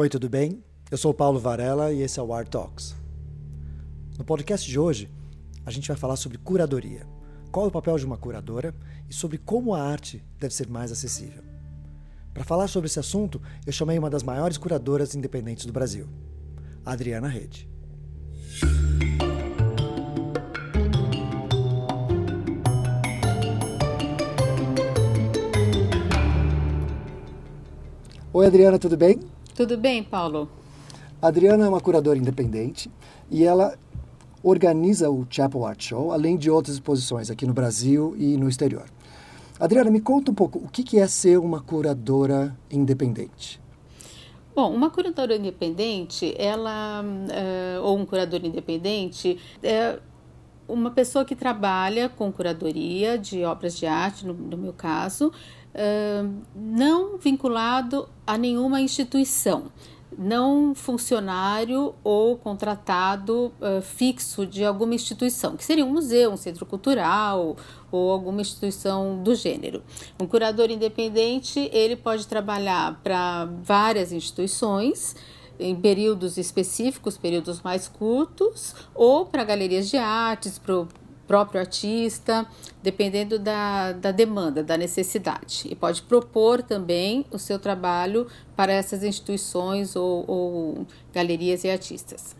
Oi, 0.00 0.08
tudo 0.08 0.28
bem? 0.28 0.62
Eu 0.92 0.96
sou 0.96 1.12
Paulo 1.12 1.40
Varela 1.40 1.92
e 1.92 2.02
esse 2.02 2.20
é 2.20 2.22
o 2.22 2.32
Art 2.32 2.48
Talks. 2.48 2.94
No 4.16 4.24
podcast 4.24 4.70
de 4.70 4.78
hoje, 4.78 5.10
a 5.66 5.72
gente 5.72 5.88
vai 5.88 5.96
falar 5.96 6.14
sobre 6.14 6.38
curadoria. 6.38 7.04
Qual 7.50 7.66
é 7.66 7.68
o 7.68 7.72
papel 7.72 7.98
de 7.98 8.06
uma 8.06 8.16
curadora 8.16 8.72
e 9.10 9.12
sobre 9.12 9.38
como 9.38 9.74
a 9.74 9.82
arte 9.82 10.24
deve 10.38 10.54
ser 10.54 10.68
mais 10.68 10.92
acessível. 10.92 11.42
Para 12.32 12.44
falar 12.44 12.68
sobre 12.68 12.86
esse 12.86 13.00
assunto, 13.00 13.42
eu 13.66 13.72
chamei 13.72 13.98
uma 13.98 14.08
das 14.08 14.22
maiores 14.22 14.56
curadoras 14.56 15.16
independentes 15.16 15.66
do 15.66 15.72
Brasil, 15.72 16.06
Adriana 16.86 17.26
Rede. 17.26 17.68
Oi, 28.32 28.46
Adriana, 28.46 28.78
tudo 28.78 28.96
bem? 28.96 29.37
Tudo 29.58 29.76
bem, 29.76 30.04
Paulo? 30.04 30.48
A 31.20 31.26
Adriana 31.26 31.66
é 31.66 31.68
uma 31.68 31.80
curadora 31.80 32.16
independente 32.16 32.88
e 33.28 33.42
ela 33.42 33.76
organiza 34.40 35.10
o 35.10 35.26
Chapel 35.28 35.66
Art 35.66 35.82
Show, 35.82 36.12
além 36.12 36.36
de 36.36 36.48
outras 36.48 36.76
exposições 36.76 37.28
aqui 37.28 37.44
no 37.44 37.52
Brasil 37.52 38.14
e 38.16 38.36
no 38.36 38.48
exterior. 38.48 38.84
Adriana, 39.58 39.90
me 39.90 40.00
conta 40.00 40.30
um 40.30 40.34
pouco 40.34 40.60
o 40.60 40.68
que 40.68 40.96
é 40.96 41.08
ser 41.08 41.38
uma 41.38 41.60
curadora 41.60 42.56
independente. 42.70 43.60
Bom, 44.54 44.72
uma 44.72 44.90
curadora 44.90 45.34
independente, 45.34 46.32
ela 46.38 47.02
é, 47.28 47.80
ou 47.80 47.98
um 47.98 48.06
curador 48.06 48.44
independente 48.44 49.40
é 49.60 49.98
uma 50.68 50.90
pessoa 50.90 51.24
que 51.24 51.34
trabalha 51.34 52.08
com 52.08 52.30
curadoria 52.30 53.16
de 53.18 53.44
obras 53.44 53.76
de 53.76 53.86
arte, 53.86 54.26
no, 54.26 54.34
no 54.34 54.56
meu 54.56 54.72
caso, 54.72 55.32
é, 55.74 56.24
não 56.54 57.18
vinculado 57.18 58.08
a 58.26 58.36
nenhuma 58.36 58.80
instituição 58.80 59.72
não 60.16 60.74
funcionário 60.74 61.94
ou 62.02 62.36
contratado 62.36 63.52
uh, 63.60 63.80
fixo 63.80 64.44
de 64.44 64.64
alguma 64.64 64.94
instituição, 64.94 65.56
que 65.56 65.64
seria 65.64 65.84
um 65.84 65.92
museu, 65.92 66.32
um 66.32 66.36
centro 66.36 66.66
cultural 66.66 67.56
ou 67.90 68.10
alguma 68.10 68.40
instituição 68.40 69.22
do 69.22 69.34
gênero. 69.34 69.82
Um 70.20 70.26
curador 70.26 70.70
independente, 70.70 71.70
ele 71.72 71.94
pode 71.94 72.26
trabalhar 72.26 73.00
para 73.02 73.48
várias 73.62 74.12
instituições, 74.12 75.14
em 75.58 75.74
períodos 75.74 76.38
específicos, 76.38 77.18
períodos 77.18 77.60
mais 77.62 77.88
curtos, 77.88 78.74
ou 78.94 79.26
para 79.26 79.44
galerias 79.44 79.88
de 79.88 79.96
artes, 79.96 80.58
para 80.58 80.86
próprio 81.28 81.60
artista, 81.60 82.46
dependendo 82.82 83.38
da, 83.38 83.92
da 83.92 84.10
demanda, 84.10 84.64
da 84.64 84.78
necessidade. 84.78 85.68
E 85.70 85.76
pode 85.76 86.00
propor 86.02 86.62
também 86.62 87.26
o 87.30 87.38
seu 87.38 87.58
trabalho 87.58 88.26
para 88.56 88.72
essas 88.72 89.04
instituições 89.04 89.94
ou, 89.94 90.24
ou 90.26 90.86
galerias 91.12 91.62
e 91.64 91.70
artistas. 91.70 92.34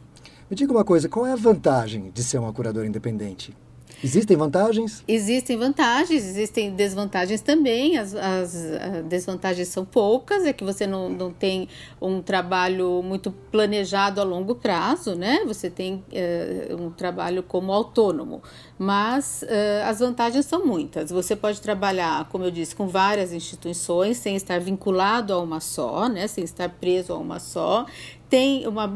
Me 0.49 0.57
diga 0.57 0.73
uma 0.73 0.85
coisa, 0.85 1.09
qual 1.09 1.27
é 1.27 1.33
a 1.33 1.37
vantagem 1.37 2.11
de 2.11 2.25
ser 2.25 2.39
uma 2.39 2.53
curadora 2.53 2.87
independente? 2.87 3.55
Existem 4.03 4.37
vantagens? 4.37 5.03
Existem 5.09 5.57
vantagens, 5.57 6.25
existem 6.25 6.71
desvantagens 6.75 7.41
também. 7.41 7.99
As, 7.99 8.15
as, 8.15 8.55
as, 8.55 9.05
desvantagens 9.07 9.69
são 9.69 9.85
poucas, 9.85 10.45
é 10.45 10.53
que 10.53 10.63
você 10.63 10.87
não, 10.87 11.09
não 11.09 11.33
tem 11.33 11.69
um 12.01 12.23
trabalho 12.23 13.03
muito 13.03 13.31
planejado 13.31 14.21
a 14.21 14.25
longo 14.25 14.55
prazo, 14.55 15.15
né? 15.15 15.41
Você 15.47 15.69
tem 15.69 16.05
é, 16.13 16.69
um 16.79 16.91
trabalho 16.91 17.43
como 17.43 17.73
autônomo. 17.73 18.43
Mas 18.79 19.43
é, 19.43 19.83
as 19.85 19.99
vantagens 19.99 20.47
são 20.47 20.65
muitas. 20.65 21.11
Você 21.11 21.35
pode 21.35 21.61
trabalhar, 21.61 22.29
como 22.29 22.45
eu 22.45 22.51
disse, 22.51 22.77
com 22.77 22.87
várias 22.87 23.33
instituições, 23.33 24.19
sem 24.19 24.37
estar 24.37 24.61
vinculado 24.61 25.33
a 25.33 25.41
uma 25.41 25.59
só, 25.59 26.09
né? 26.09 26.29
Sem 26.29 26.45
estar 26.45 26.69
preso 26.69 27.13
a 27.13 27.17
uma 27.17 27.41
só 27.41 27.85
tem 28.29 28.67
uma 28.67 28.87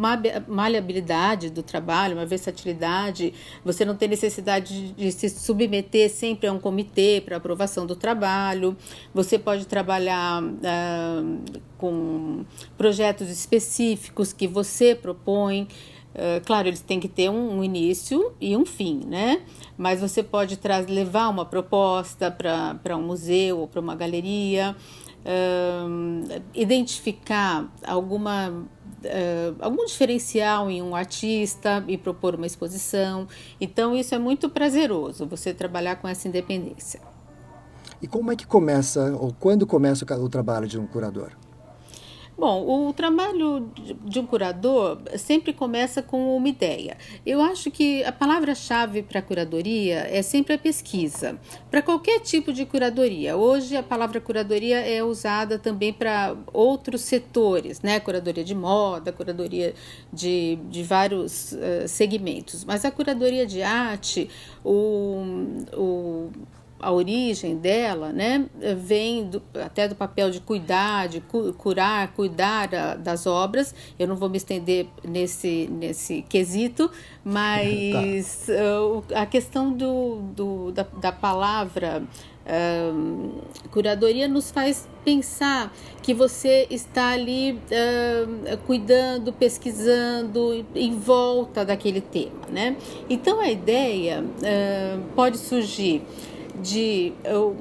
maleabilidade 0.46 1.50
do 1.50 1.62
trabalho, 1.62 2.16
uma 2.16 2.26
versatilidade, 2.26 3.32
você 3.64 3.84
não 3.84 3.96
tem 3.96 4.08
necessidade 4.08 4.92
de, 4.92 5.12
se 5.12 5.28
submeter 5.30 6.10
sempre 6.10 6.46
a 6.46 6.52
um 6.52 6.58
comitê 6.58 7.22
para 7.24 7.36
aprovação 7.36 7.86
do 7.86 7.96
trabalho, 7.96 8.76
você 9.14 9.38
pode 9.38 9.66
trabalhar 9.66 10.42
ah, 10.64 11.22
com 11.78 12.44
projetos 12.76 13.28
específicos 13.28 14.32
que 14.32 14.46
você 14.46 14.94
propõe. 14.94 15.66
Uh, 16.12 16.44
claro, 16.44 16.68
eles 16.68 16.82
têm 16.82 17.00
que 17.00 17.08
ter 17.08 17.30
um, 17.30 17.64
início 17.64 18.34
e 18.38 18.54
um 18.54 18.66
fim, 18.66 19.00
né? 19.06 19.40
Mas 19.78 19.98
você 19.98 20.22
pode 20.22 20.58
levar 20.88 21.28
uma 21.28 21.46
proposta 21.46 22.30
para 22.30 22.96
um 22.98 23.02
museu 23.02 23.60
ou 23.60 23.66
para 23.66 23.80
uma 23.80 23.96
galeria, 23.96 24.76
uh, 25.24 26.42
identificar 26.54 27.70
alguma 27.86 28.50
uh, 28.50 29.56
algum 29.60 29.84
diferencial 29.84 30.70
em 30.70 30.82
um 30.82 30.94
artista 30.94 31.84
e 31.88 31.96
propor 31.96 32.34
uma 32.34 32.46
exposição. 32.46 33.26
Então, 33.60 33.94
isso 33.94 34.14
é 34.14 34.18
muito 34.18 34.48
prazeroso, 34.48 35.26
você 35.26 35.52
trabalhar 35.52 35.96
com 35.96 36.08
essa 36.08 36.28
independência. 36.28 37.00
E 38.00 38.06
como 38.06 38.32
é 38.32 38.36
que 38.36 38.46
começa, 38.46 39.16
ou 39.16 39.32
quando 39.38 39.66
começa 39.66 40.04
o 40.16 40.28
trabalho 40.28 40.66
de 40.66 40.78
um 40.78 40.86
curador? 40.86 41.32
Bom, 42.36 42.88
o 42.88 42.92
trabalho 42.92 43.70
de 44.04 44.18
um 44.18 44.26
curador 44.26 44.98
sempre 45.18 45.52
começa 45.52 46.02
com 46.02 46.34
uma 46.36 46.48
ideia. 46.48 46.96
Eu 47.26 47.42
acho 47.42 47.70
que 47.70 48.02
a 48.04 48.10
palavra-chave 48.10 49.02
para 49.02 49.20
curadoria 49.20 50.06
é 50.10 50.22
sempre 50.22 50.54
a 50.54 50.58
pesquisa. 50.58 51.38
Para 51.70 51.82
qualquer 51.82 52.20
tipo 52.20 52.52
de 52.52 52.64
curadoria. 52.64 53.36
Hoje 53.36 53.76
a 53.76 53.82
palavra 53.82 54.20
curadoria 54.20 54.80
é 54.80 55.04
usada 55.04 55.58
também 55.58 55.92
para 55.92 56.34
outros 56.52 57.02
setores, 57.02 57.82
né? 57.82 58.00
Curadoria 58.00 58.42
de 58.42 58.54
moda, 58.54 59.12
curadoria 59.12 59.74
de, 60.12 60.58
de 60.70 60.82
vários 60.82 61.52
uh, 61.52 61.86
segmentos. 61.86 62.64
Mas 62.64 62.84
a 62.84 62.90
curadoria 62.90 63.46
de 63.46 63.62
arte, 63.62 64.28
o, 64.64 65.22
o 65.74 66.30
a 66.82 66.90
origem 66.90 67.56
dela, 67.56 68.12
né, 68.12 68.44
vem 68.76 69.24
do, 69.24 69.40
até 69.54 69.86
do 69.86 69.94
papel 69.94 70.32
de 70.32 70.40
cuidar, 70.40 71.06
de 71.06 71.20
cu, 71.20 71.52
curar, 71.52 72.12
cuidar 72.12 72.74
a, 72.74 72.94
das 72.96 73.24
obras. 73.24 73.72
Eu 73.96 74.08
não 74.08 74.16
vou 74.16 74.28
me 74.28 74.36
estender 74.36 74.88
nesse, 75.04 75.68
nesse 75.70 76.22
quesito, 76.22 76.90
mas 77.24 78.46
tá. 78.50 78.52
uh, 78.82 79.04
a 79.14 79.24
questão 79.24 79.72
do, 79.72 80.16
do 80.34 80.72
da, 80.72 80.82
da 81.00 81.12
palavra 81.12 82.02
uh, 82.02 83.42
curadoria 83.70 84.26
nos 84.26 84.50
faz 84.50 84.88
pensar 85.04 85.72
que 86.02 86.12
você 86.12 86.66
está 86.68 87.10
ali 87.10 87.52
uh, 87.52 88.56
cuidando, 88.66 89.32
pesquisando 89.32 90.66
em 90.74 90.98
volta 90.98 91.64
daquele 91.64 92.00
tema, 92.00 92.46
né? 92.50 92.76
Então 93.08 93.40
a 93.40 93.48
ideia 93.48 94.24
pode 95.14 95.38
surgir 95.38 96.02
de 96.62 97.12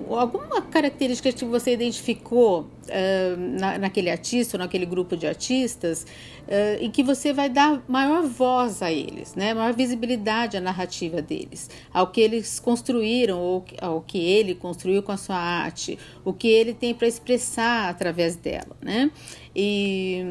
alguma 0.09 0.61
característica 0.61 1.31
que 1.31 1.43
você 1.43 1.73
identificou 1.73 2.61
uh, 2.61 3.59
na, 3.59 3.79
naquele 3.79 4.09
artista 4.09 4.57
ou 4.57 4.59
naquele 4.59 4.85
grupo 4.85 5.17
de 5.17 5.25
artistas 5.25 6.05
uh, 6.47 6.83
e 6.83 6.89
que 6.89 7.03
você 7.03 7.33
vai 7.33 7.49
dar 7.49 7.83
maior 7.87 8.23
voz 8.27 8.81
a 8.81 8.91
eles, 8.91 9.33
né? 9.33 9.53
maior 9.53 9.73
visibilidade 9.73 10.55
à 10.55 10.61
narrativa 10.61 11.21
deles, 11.21 11.69
ao 11.91 12.07
que 12.07 12.21
eles 12.21 12.59
construíram 12.59 13.39
ou 13.39 13.65
ao 13.81 14.01
que 14.01 14.19
ele 14.19 14.53
construiu 14.53 15.01
com 15.01 15.11
a 15.11 15.17
sua 15.17 15.37
arte, 15.37 15.97
o 16.23 16.31
que 16.31 16.47
ele 16.47 16.73
tem 16.73 16.93
para 16.93 17.07
expressar 17.07 17.89
através 17.89 18.35
dela. 18.35 18.77
Né? 18.81 19.09
E 19.55 20.23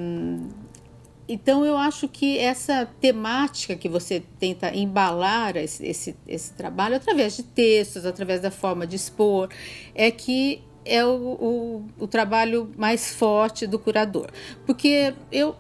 então, 1.33 1.65
eu 1.65 1.77
acho 1.77 2.09
que 2.09 2.39
essa 2.39 2.87
temática 3.01 3.77
que 3.77 3.89
você 3.89 4.23
tenta 4.39 4.75
embalar 4.75 5.57
esse, 5.57 5.87
esse, 5.87 6.17
esse, 6.27 6.53
trabalho, 6.55 6.97
através 6.97 7.37
de 7.37 7.45
textos, 7.45 8.05
através 8.05 8.41
da 8.41 8.51
forma 8.51 8.87
de 8.87 8.97
expor, 8.97 9.49
é 9.95 10.11
que 10.11 10.61
é 10.85 11.05
o, 11.05 11.11
o, 11.11 11.85
o 12.01 12.07
trabalho 12.09 12.73
mais 12.77 13.15
forte 13.15 13.67
do 13.67 13.79
curador. 13.79 14.31
Porque 14.67 15.15
eu 15.31 15.55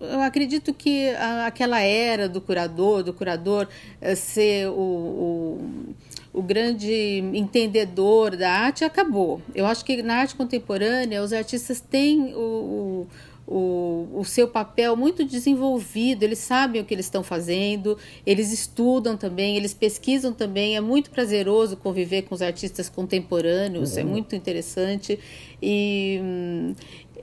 eu 0.00 0.20
acredito 0.20 0.74
que 0.74 1.08
aquela 1.46 1.80
era 1.80 2.28
do 2.28 2.40
curador, 2.40 3.02
do 3.02 3.12
curador 3.12 3.68
eh, 4.00 4.14
ser 4.14 4.68
o, 4.68 4.72
o, 4.72 5.94
o, 6.32 6.42
grande 6.42 7.22
entendedor 7.32 8.36
da 8.36 8.50
arte 8.50 8.84
acabou. 8.84 9.40
Eu 9.54 9.66
acho 9.66 9.84
que 9.84 10.02
na 10.02 10.16
arte 10.16 10.34
contemporânea 10.34 11.22
os 11.22 11.32
artistas 11.32 11.80
têm 11.80 12.34
o, 12.34 12.38
o, 12.38 13.06
o 13.46 14.24
seu 14.24 14.48
papel 14.48 14.96
muito 14.96 15.24
desenvolvido, 15.24 16.22
eles 16.22 16.38
sabem 16.38 16.80
o 16.80 16.84
que 16.84 16.94
eles 16.94 17.06
estão 17.06 17.22
fazendo, 17.22 17.98
eles 18.24 18.50
estudam 18.52 19.16
também, 19.16 19.56
eles 19.56 19.74
pesquisam 19.74 20.32
também. 20.32 20.76
É 20.76 20.80
muito 20.80 21.10
prazeroso 21.10 21.76
conviver 21.76 22.22
com 22.22 22.34
os 22.34 22.40
artistas 22.40 22.88
contemporâneos, 22.88 23.96
é 23.96 24.02
uhum. 24.02 24.08
é 24.08 24.10
muito 24.10 24.34
interessante. 24.34 25.18
E, 25.60 26.20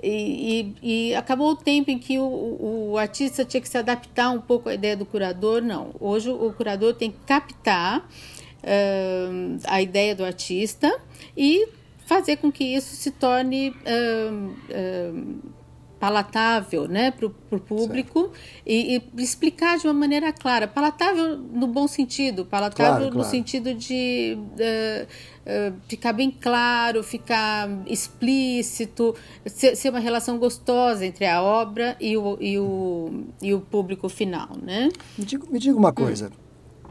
e, 0.03 0.75
e, 0.83 1.09
e, 1.09 1.15
acabou 1.15 1.51
o 1.51 1.55
tempo 1.55 1.89
em 1.89 1.97
que 1.97 2.19
o, 2.19 2.91
o, 2.91 2.97
artista 2.97 3.43
tinha 3.43 3.61
que 3.61 3.69
se 3.69 3.77
adaptar 3.77 4.29
um 4.31 4.41
pouco 4.41 4.69
à 4.69 4.73
ideia 4.73 4.95
do 4.95 5.05
curador, 5.05 5.61
não. 5.61 5.93
Hoje 5.99 6.29
o 6.29 6.53
curador 6.53 6.93
tem 6.93 7.11
que 7.11 7.19
captar 7.25 7.99
uh, 7.99 9.59
a 9.65 9.81
ideia 9.81 10.15
do 10.15 10.23
artista 10.23 10.99
e 11.35 11.67
fazer 12.05 12.37
com 12.37 12.51
que 12.51 12.63
isso 12.63 12.95
se 12.95 13.09
torne. 13.09 13.69
Uh, 13.69 14.55
uh, 14.69 15.60
palatável 16.01 16.87
né, 16.87 17.11
para 17.11 17.27
o 17.27 17.59
público 17.59 18.31
e, 18.65 18.97
e, 19.15 19.21
explicar 19.21 19.77
de 19.77 19.85
uma 19.85 19.93
maneira 19.93 20.33
clara. 20.33 20.67
Palatável 20.67 21.37
no 21.37 21.67
bom 21.67 21.87
sentido, 21.87 22.43
palatável 22.43 22.93
claro, 22.93 23.05
no 23.05 23.11
claro. 23.11 23.29
sentido 23.29 23.71
de 23.75 24.35
uh, 24.35 25.05
uh, 25.05 25.75
ficar 25.87 26.11
bem 26.13 26.31
claro, 26.31 27.03
ficar 27.03 27.69
explícito, 27.85 29.15
ser, 29.45 29.75
ser, 29.75 29.91
uma 29.91 29.99
relação 29.99 30.39
gostosa 30.39 31.05
entre 31.05 31.27
a 31.27 31.39
obra 31.39 31.95
e 32.01 32.17
o, 32.17 32.35
e 32.41 32.57
o, 32.57 33.25
e 33.39 33.53
o 33.53 33.61
público 33.61 34.09
final. 34.09 34.49
Né? 34.59 34.89
Me, 35.15 35.23
diga, 35.23 35.45
me 35.51 35.59
diga 35.59 35.77
uma 35.77 35.93
coisa. 35.93 36.31
Hum. 36.33 36.89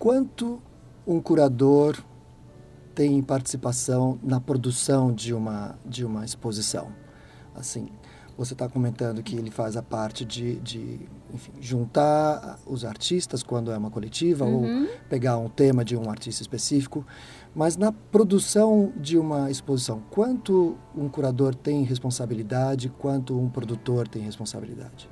Quanto 0.00 0.60
um 1.06 1.20
curador 1.20 1.96
tem 2.92 3.22
participação 3.22 4.18
na 4.20 4.40
produção 4.40 5.14
de 5.14 5.32
uma, 5.32 5.78
de 5.86 6.04
uma 6.04 6.24
exposição? 6.24 6.92
Assim, 7.54 7.88
você 8.38 8.52
está 8.52 8.68
comentando 8.68 9.20
que 9.20 9.34
ele 9.34 9.50
faz 9.50 9.76
a 9.76 9.82
parte 9.82 10.24
de, 10.24 10.60
de 10.60 11.00
enfim, 11.34 11.50
juntar 11.60 12.56
os 12.64 12.84
artistas 12.84 13.42
quando 13.42 13.72
é 13.72 13.76
uma 13.76 13.90
coletiva 13.90 14.44
uhum. 14.44 14.82
ou 14.82 14.88
pegar 15.08 15.36
um 15.38 15.48
tema 15.48 15.84
de 15.84 15.96
um 15.96 16.08
artista 16.08 16.40
específico. 16.40 17.04
Mas 17.52 17.76
na 17.76 17.90
produção 17.90 18.92
de 18.96 19.18
uma 19.18 19.50
exposição, 19.50 20.00
quanto 20.08 20.78
um 20.96 21.08
curador 21.08 21.52
tem 21.52 21.82
responsabilidade, 21.82 22.88
quanto 22.88 23.36
um 23.36 23.48
produtor 23.48 24.06
tem 24.06 24.22
responsabilidade? 24.22 25.10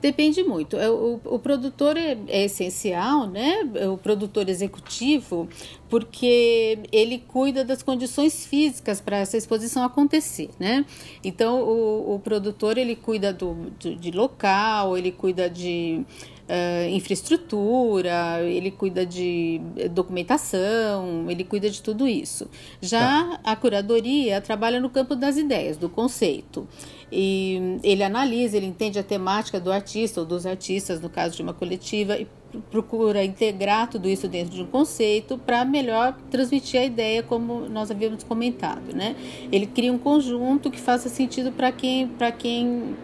Depende 0.00 0.42
muito. 0.44 0.76
É, 0.76 0.90
o, 0.90 1.20
o 1.24 1.38
produtor 1.38 1.96
é, 1.96 2.16
é, 2.28 2.44
essencial, 2.44 3.26
né? 3.26 3.60
O 3.90 3.96
produtor 3.96 4.48
executivo, 4.48 5.48
porque 5.88 6.78
ele 6.92 7.18
cuida 7.26 7.64
das 7.64 7.82
condições 7.82 8.46
físicas 8.46 9.00
para 9.00 9.18
essa 9.18 9.36
exposição 9.36 9.84
acontecer, 9.84 10.50
né? 10.58 10.84
Então, 11.24 11.62
o, 11.62 12.14
o 12.14 12.18
produtor 12.18 12.78
ele 12.78 12.94
cuida 12.94 13.32
do, 13.32 13.54
do, 13.80 13.96
de 13.96 14.10
local, 14.10 14.96
ele 14.96 15.10
cuida 15.10 15.48
de 15.48 16.04
uh, 16.48 16.88
infraestrutura, 16.90 18.40
ele 18.42 18.70
cuida 18.70 19.04
de 19.04 19.60
documentação, 19.90 21.30
ele 21.30 21.44
cuida 21.44 21.68
de 21.68 21.82
tudo 21.82 22.06
isso. 22.06 22.48
Já 22.80 23.24
tá. 23.24 23.40
a 23.44 23.56
curadoria 23.56 24.40
trabalha 24.40 24.80
no 24.80 24.90
campo 24.90 25.14
das 25.14 25.36
ideias, 25.36 25.76
do 25.76 25.88
conceito. 25.88 26.66
E 27.10 27.78
ele 27.82 28.02
analisa, 28.02 28.56
ele 28.56 28.66
entende 28.66 28.98
a 28.98 29.02
temática 29.02 29.60
do 29.60 29.70
artista 29.70 30.20
ou 30.20 30.26
dos 30.26 30.44
artistas, 30.44 31.00
no 31.00 31.08
caso 31.08 31.36
de 31.36 31.42
uma 31.42 31.54
coletiva, 31.54 32.16
e 32.18 32.26
procura 32.70 33.24
integrar 33.24 33.88
tudo 33.88 34.08
isso 34.08 34.26
dentro 34.26 34.54
de 34.54 34.62
um 34.62 34.66
conceito 34.66 35.38
para 35.38 35.64
melhor 35.64 36.16
transmitir 36.30 36.80
a 36.80 36.84
ideia, 36.84 37.22
como 37.22 37.68
nós 37.68 37.90
havíamos 37.90 38.24
comentado, 38.24 38.94
né? 38.94 39.14
Ele 39.52 39.66
cria 39.66 39.92
um 39.92 39.98
conjunto 39.98 40.70
que 40.70 40.80
faça 40.80 41.08
sentido 41.08 41.52
para 41.52 41.70
quem, 41.70 42.08
para 42.08 42.32
quem 42.32 42.96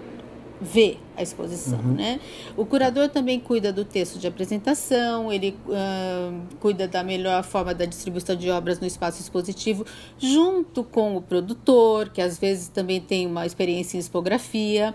vê 0.62 0.96
a 1.16 1.22
exposição, 1.22 1.80
uhum. 1.80 1.94
né? 1.94 2.20
O 2.56 2.64
curador 2.64 3.08
também 3.08 3.40
cuida 3.40 3.72
do 3.72 3.84
texto 3.84 4.16
de 4.18 4.28
apresentação, 4.28 5.32
ele 5.32 5.56
uh, 5.66 6.56
cuida 6.60 6.86
da 6.86 7.02
melhor 7.02 7.42
forma 7.42 7.74
da 7.74 7.84
distribuição 7.84 8.36
de 8.36 8.48
obras 8.48 8.78
no 8.78 8.86
espaço 8.86 9.20
expositivo, 9.20 9.84
junto 10.16 10.84
com 10.84 11.16
o 11.16 11.20
produtor, 11.20 12.10
que 12.10 12.22
às 12.22 12.38
vezes 12.38 12.68
também 12.68 13.00
tem 13.00 13.26
uma 13.26 13.44
experiência 13.44 13.96
em 13.96 14.00
expografia. 14.00 14.94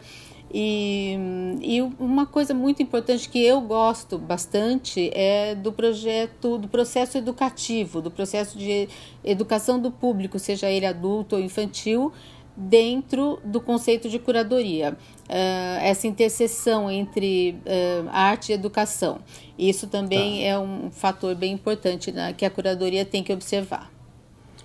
E, 0.53 1.17
e 1.61 1.81
uma 1.99 2.25
coisa 2.25 2.53
muito 2.53 2.81
importante 2.81 3.27
que 3.27 3.43
eu 3.43 3.59
gosto 3.59 4.17
bastante 4.17 5.11
é 5.13 5.53
do 5.53 5.73
projeto, 5.73 6.57
do 6.57 6.69
processo 6.69 7.17
educativo, 7.17 8.01
do 8.01 8.09
processo 8.09 8.57
de 8.57 8.87
educação 9.25 9.77
do 9.77 9.91
público, 9.91 10.39
seja 10.39 10.69
ele 10.69 10.85
adulto 10.85 11.35
ou 11.35 11.41
infantil, 11.41 12.13
dentro 12.57 13.39
do 13.45 13.61
conceito 13.61 14.09
de 14.09 14.17
curadoria, 14.17 14.93
uh, 14.93 15.79
essa 15.79 16.07
interseção 16.07 16.89
entre 16.89 17.51
uh, 17.51 18.09
arte 18.11 18.51
e 18.51 18.53
educação. 18.53 19.19
Isso 19.57 19.85
também 19.85 20.39
tá. 20.39 20.45
é 20.47 20.59
um 20.59 20.89
fator 20.89 21.35
bem 21.35 21.53
importante 21.53 22.11
né, 22.11 22.33
que 22.33 22.43
a 22.43 22.49
curadoria 22.49 23.05
tem 23.05 23.23
que 23.23 23.31
observar. 23.31 23.91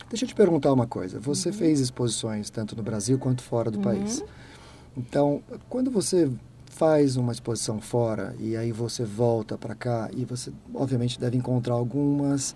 Deixa 0.09 0.25
eu 0.25 0.29
te 0.29 0.35
perguntar 0.35 0.73
uma 0.73 0.87
coisa. 0.87 1.21
Você 1.21 1.51
uhum. 1.51 1.55
fez 1.55 1.81
exposições 1.81 2.49
tanto 2.49 2.75
no 2.75 2.83
Brasil 2.83 3.19
quanto 3.19 3.43
fora 3.43 3.71
do 3.71 3.77
uhum. 3.77 3.85
país. 3.85 4.25
Então, 4.97 5.43
quando 5.69 5.91
você 5.91 6.31
faz 6.67 7.17
uma 7.17 7.33
exposição 7.33 7.81
fora 7.81 8.35
e 8.39 8.57
aí 8.57 8.73
você 8.73 9.05
volta 9.05 9.59
para 9.59 9.75
cá 9.75 10.09
e 10.17 10.25
você 10.25 10.51
obviamente 10.75 11.21
deve 11.21 11.37
encontrar 11.37 11.75
algumas 11.75 12.55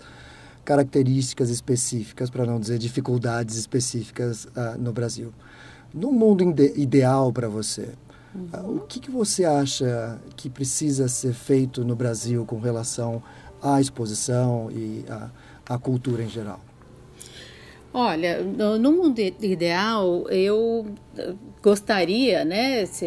características 0.67 1.49
específicas, 1.49 2.29
para 2.29 2.45
não 2.45 2.59
dizer 2.59 2.77
dificuldades 2.77 3.57
específicas 3.57 4.47
uh, 4.47 4.77
no 4.79 4.93
Brasil. 4.93 5.33
No 5.95 6.13
mundo 6.13 6.43
ide 6.43 6.73
ideal 6.77 7.33
para 7.33 7.49
você, 7.49 7.91
uhum. 8.35 8.49
uh, 8.53 8.77
o 8.77 8.81
que, 8.81 8.99
que 8.99 9.11
você 9.11 9.45
acha 9.45 10.19
que 10.37 10.51
precisa 10.51 11.07
ser 11.07 11.33
feito 11.33 11.85
no 11.85 11.95
Brasil 11.95 12.45
com 12.45 12.59
relação 12.59 13.23
à 13.63 13.81
exposição 13.81 14.69
e 14.73 15.05
à, 15.09 15.31
à 15.75 15.79
cultura 15.79 16.25
em 16.25 16.29
geral? 16.29 16.61
Olha, 17.99 18.43
no 18.43 18.93
mundo 18.93 19.19
ideal, 19.21 20.29
eu 20.29 20.85
gostaria, 21.63 22.45
né, 22.45 22.85
se, 22.85 23.07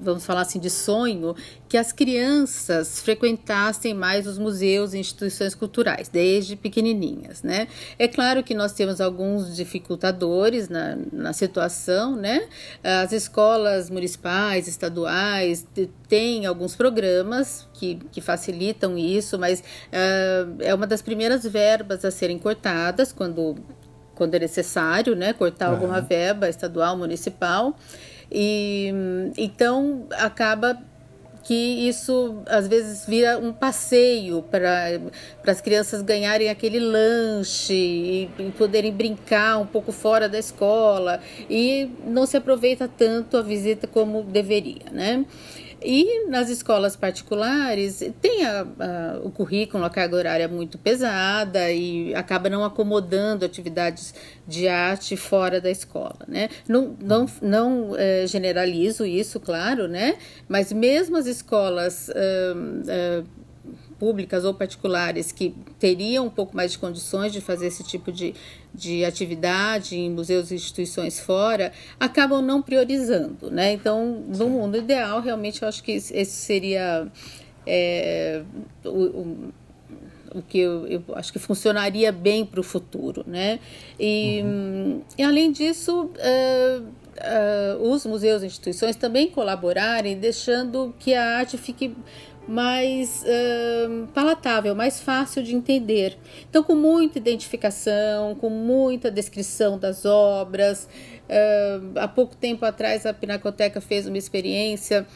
vamos 0.00 0.24
falar 0.24 0.42
assim 0.42 0.60
de 0.60 0.70
sonho, 0.70 1.34
que 1.68 1.76
as 1.76 1.90
crianças 1.90 3.00
frequentassem 3.00 3.92
mais 3.92 4.24
os 4.28 4.38
museus 4.38 4.94
e 4.94 4.98
instituições 4.98 5.56
culturais, 5.56 6.08
desde 6.08 6.54
pequenininhas, 6.54 7.42
né? 7.42 7.66
É 7.98 8.06
claro 8.06 8.44
que 8.44 8.54
nós 8.54 8.72
temos 8.72 9.00
alguns 9.00 9.56
dificultadores 9.56 10.68
na, 10.68 10.96
na 11.12 11.32
situação, 11.32 12.14
né? 12.14 12.46
As 12.84 13.10
escolas 13.10 13.90
municipais, 13.90 14.68
estaduais, 14.68 15.66
têm 16.08 16.46
alguns 16.46 16.76
programas 16.76 17.66
que, 17.72 17.96
que 18.12 18.20
facilitam 18.20 18.96
isso, 18.96 19.36
mas 19.40 19.58
uh, 19.58 20.56
é 20.60 20.72
uma 20.72 20.86
das 20.86 21.02
primeiras 21.02 21.42
verbas 21.42 22.04
a 22.04 22.12
serem 22.12 22.38
cortadas 22.38 23.12
quando 23.12 23.56
quando 24.14 24.34
é 24.34 24.38
necessário, 24.38 25.14
né, 25.14 25.32
cortar 25.32 25.68
uhum. 25.68 25.74
alguma 25.74 26.00
verba 26.00 26.48
estadual, 26.48 26.96
municipal. 26.96 27.76
E 28.30 28.92
então 29.36 30.06
acaba 30.12 30.78
que 31.44 31.54
isso 31.54 32.42
às 32.46 32.66
vezes 32.66 33.04
vira 33.06 33.38
um 33.38 33.52
passeio 33.52 34.42
para 34.42 34.98
as 35.46 35.60
crianças 35.60 36.00
ganharem 36.00 36.48
aquele 36.48 36.80
lanche 36.80 37.74
e, 37.74 38.30
e, 38.38 38.50
poderem 38.52 38.90
brincar 38.90 39.58
um 39.58 39.66
pouco 39.66 39.92
fora 39.92 40.26
da 40.26 40.38
escola 40.38 41.20
e 41.48 41.90
não 42.06 42.24
se 42.24 42.36
aproveita 42.36 42.88
tanto 42.88 43.36
a 43.36 43.42
visita 43.42 43.86
como 43.86 44.22
deveria, 44.22 44.90
né? 44.90 45.24
E 45.84 46.26
nas 46.28 46.48
escolas 46.48 46.96
particulares 46.96 48.02
tem 48.20 48.44
a, 48.46 48.62
a, 48.62 49.18
o 49.22 49.30
currículo, 49.30 49.84
a 49.84 49.90
carga 49.90 50.16
horária 50.16 50.48
muito 50.48 50.78
pesada 50.78 51.70
e 51.70 52.14
acaba 52.14 52.48
não 52.48 52.64
acomodando 52.64 53.44
atividades 53.44 54.14
de 54.48 54.66
arte 54.66 55.14
fora 55.16 55.60
da 55.60 55.70
escola, 55.70 56.20
né? 56.26 56.48
Não, 56.66 56.96
não, 57.00 57.26
não 57.42 57.96
é, 57.96 58.26
generalizo 58.26 59.04
isso, 59.04 59.38
claro, 59.38 59.86
né? 59.86 60.16
Mas 60.48 60.72
mesmo 60.72 61.16
as 61.18 61.26
escolas 61.26 62.08
públicas 64.04 64.44
ou 64.44 64.52
particulares 64.52 65.32
que 65.32 65.54
teriam 65.78 66.26
um 66.26 66.30
pouco 66.30 66.54
mais 66.54 66.72
de 66.72 66.78
condições 66.78 67.32
de 67.32 67.40
fazer 67.40 67.68
esse 67.68 67.82
tipo 67.82 68.12
de, 68.12 68.34
de 68.74 69.02
atividade 69.02 69.96
em 69.96 70.10
museus 70.10 70.50
e 70.50 70.56
instituições 70.56 71.18
fora, 71.18 71.72
acabam 71.98 72.42
não 72.42 72.60
priorizando, 72.60 73.50
né? 73.50 73.72
Então, 73.72 74.22
no 74.28 74.50
mundo 74.50 74.76
ideal, 74.76 75.22
realmente 75.22 75.62
eu 75.62 75.68
acho 75.68 75.82
que 75.82 75.92
esse 75.92 76.26
seria 76.26 77.10
é, 77.66 78.42
o, 78.84 78.88
o, 78.90 79.52
o, 80.34 80.42
que 80.42 80.58
eu, 80.58 80.86
eu, 80.86 81.02
acho 81.14 81.32
que 81.32 81.38
funcionaria 81.38 82.12
bem 82.12 82.44
para 82.44 82.60
o 82.60 82.62
futuro, 82.62 83.24
né? 83.26 83.58
E, 83.98 84.42
uhum. 84.44 85.02
e 85.16 85.22
além 85.22 85.50
disso, 85.50 86.10
uh, 86.10 86.84
uh, 87.14 87.90
os 87.90 88.04
museus 88.04 88.42
e 88.42 88.46
instituições 88.46 88.96
também 88.96 89.30
colaborarem, 89.30 90.18
deixando 90.18 90.94
que 90.98 91.14
a 91.14 91.38
arte 91.38 91.56
fique 91.56 91.96
mais 92.46 93.24
palatável, 94.12 94.74
mais 94.74 95.00
fácil 95.00 95.42
de 95.42 95.54
entender. 95.54 96.18
Então, 96.48 96.62
com 96.62 96.74
muita 96.74 97.18
identificação, 97.18 98.34
com 98.34 98.50
muita 98.50 99.10
descrição 99.10 99.78
das 99.78 100.04
obras. 100.04 100.88
Uh, 101.24 101.98
há 101.98 102.06
pouco 102.06 102.36
tempo 102.36 102.64
atrás, 102.66 103.06
a 103.06 103.14
Pinacoteca 103.14 103.80
fez 103.80 104.06
uma 104.06 104.18
experiência 104.18 105.06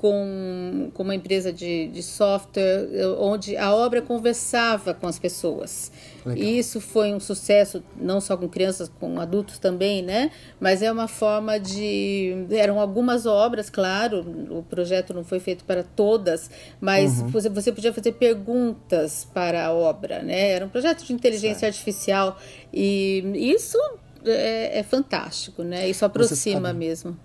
com, 0.00 0.90
com 0.94 1.02
uma 1.02 1.14
empresa 1.14 1.52
de, 1.52 1.88
de 1.88 2.02
software, 2.02 2.88
onde 3.18 3.54
a 3.54 3.74
obra 3.74 4.00
conversava 4.00 4.94
com 4.94 5.06
as 5.06 5.18
pessoas. 5.18 5.92
Legal. 6.24 6.42
Isso 6.42 6.80
foi 6.80 7.12
um 7.12 7.20
sucesso, 7.20 7.82
não 8.00 8.18
só 8.18 8.34
com 8.34 8.48
crianças, 8.48 8.90
com 8.98 9.20
adultos 9.20 9.58
também, 9.58 10.00
né? 10.00 10.30
Mas 10.58 10.80
é 10.80 10.90
uma 10.90 11.06
forma 11.06 11.60
de. 11.60 12.46
Eram 12.50 12.80
algumas 12.80 13.26
obras, 13.26 13.68
claro, 13.68 14.20
o 14.50 14.62
projeto 14.62 15.12
não 15.12 15.22
foi 15.22 15.38
feito 15.38 15.64
para 15.66 15.82
todas, 15.82 16.50
mas 16.80 17.20
uhum. 17.20 17.28
você, 17.28 17.50
você 17.50 17.70
podia 17.70 17.92
fazer 17.92 18.12
perguntas 18.12 19.28
para 19.34 19.66
a 19.66 19.72
obra, 19.72 20.22
né? 20.22 20.52
Era 20.52 20.64
um 20.64 20.70
projeto 20.70 21.04
de 21.04 21.12
inteligência 21.12 21.60
certo. 21.60 21.74
artificial 21.74 22.38
e 22.72 23.22
isso 23.34 23.78
é, 24.24 24.78
é, 24.78 24.82
fantástico, 24.82 25.62
né? 25.62 25.86
Isso 25.90 26.06
aproxima 26.06 26.72
mesmo. 26.72 27.18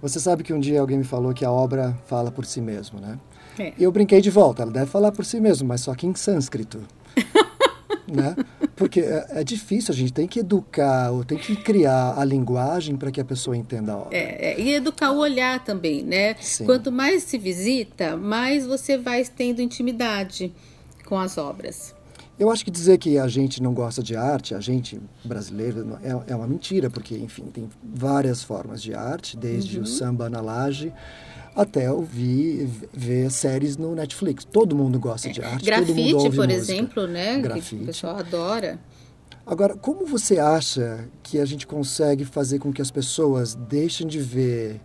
Você 0.00 0.20
sabe 0.20 0.42
que 0.42 0.52
um 0.52 0.60
dia 0.60 0.80
alguém 0.80 0.98
me 0.98 1.04
falou 1.04 1.32
que 1.34 1.44
a 1.44 1.50
obra 1.50 1.96
fala 2.06 2.30
por 2.30 2.44
si 2.44 2.60
mesmo, 2.60 3.00
né? 3.00 3.18
É. 3.58 3.72
E 3.76 3.82
eu 3.82 3.90
brinquei 3.90 4.20
de 4.20 4.30
volta, 4.30 4.62
ela 4.62 4.70
deve 4.70 4.86
falar 4.86 5.10
por 5.10 5.24
si 5.24 5.40
mesmo, 5.40 5.66
mas 5.66 5.80
só 5.80 5.94
que 5.94 6.06
em 6.06 6.14
sânscrito. 6.14 6.80
né? 8.06 8.36
Porque 8.76 9.00
é, 9.00 9.26
é, 9.30 9.44
difícil, 9.44 9.92
a 9.92 9.96
gente 9.96 10.12
tem 10.12 10.26
que 10.26 10.40
educar, 10.40 11.10
ou 11.10 11.24
tem 11.24 11.36
que 11.36 11.56
criar 11.56 12.14
a 12.16 12.24
linguagem 12.24 12.96
para 12.96 13.10
que 13.10 13.20
a 13.20 13.24
pessoa 13.24 13.56
entenda 13.56 13.92
a 13.92 13.96
obra. 13.96 14.16
É, 14.16 14.52
é, 14.52 14.60
e 14.60 14.74
educar 14.74 15.10
o 15.10 15.18
olhar 15.18 15.62
também, 15.64 16.02
né? 16.02 16.34
Sim. 16.40 16.64
Quanto 16.64 16.90
mais 16.90 17.24
se 17.24 17.36
visita, 17.36 18.16
mais 18.16 18.66
você 18.66 18.96
vai 18.96 19.24
tendo 19.24 19.60
intimidade 19.60 20.52
com 21.04 21.18
as 21.18 21.36
obras. 21.36 21.94
Eu 22.38 22.50
acho 22.50 22.64
que 22.64 22.70
dizer 22.70 22.98
que 22.98 23.18
a 23.18 23.26
gente 23.26 23.60
não 23.60 23.74
gosta 23.74 24.02
de 24.02 24.14
arte, 24.14 24.54
a 24.54 24.60
gente 24.60 25.00
brasileiro, 25.24 25.98
é, 26.02 26.32
é 26.32 26.36
uma 26.36 26.46
mentira, 26.46 26.88
porque, 26.88 27.16
enfim, 27.16 27.44
tem 27.46 27.68
várias 27.82 28.42
formas 28.42 28.80
de 28.80 28.94
arte, 28.94 29.36
desde 29.36 29.78
uhum. 29.78 29.82
o 29.82 29.86
samba 29.86 30.30
na 30.30 30.40
laje 30.40 30.92
até 31.56 31.90
ouvir, 31.90 32.68
ver 32.92 33.28
séries 33.32 33.76
no 33.76 33.92
Netflix. 33.92 34.44
Todo 34.44 34.76
mundo 34.76 35.00
gosta 35.00 35.28
de 35.28 35.42
arte, 35.42 35.64
Grafite, 35.64 35.88
todo 35.88 35.96
mundo 35.96 36.16
ouve 36.18 36.36
por 36.36 36.46
música. 36.46 36.72
exemplo, 36.72 37.06
né? 37.08 37.40
Grafite. 37.40 37.76
Que 37.76 37.82
o 37.82 37.86
pessoal 37.86 38.16
adora. 38.16 38.78
Agora, 39.44 39.74
como 39.74 40.06
você 40.06 40.38
acha 40.38 41.08
que 41.22 41.40
a 41.40 41.44
gente 41.44 41.66
consegue 41.66 42.24
fazer 42.24 42.60
com 42.60 42.72
que 42.72 42.80
as 42.80 42.92
pessoas 42.92 43.56
deixem 43.56 44.06
de 44.06 44.20
ver 44.20 44.80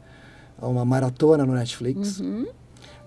uma 0.60 0.84
maratona 0.84 1.46
no 1.46 1.54
Netflix 1.54 2.20
uhum. 2.20 2.48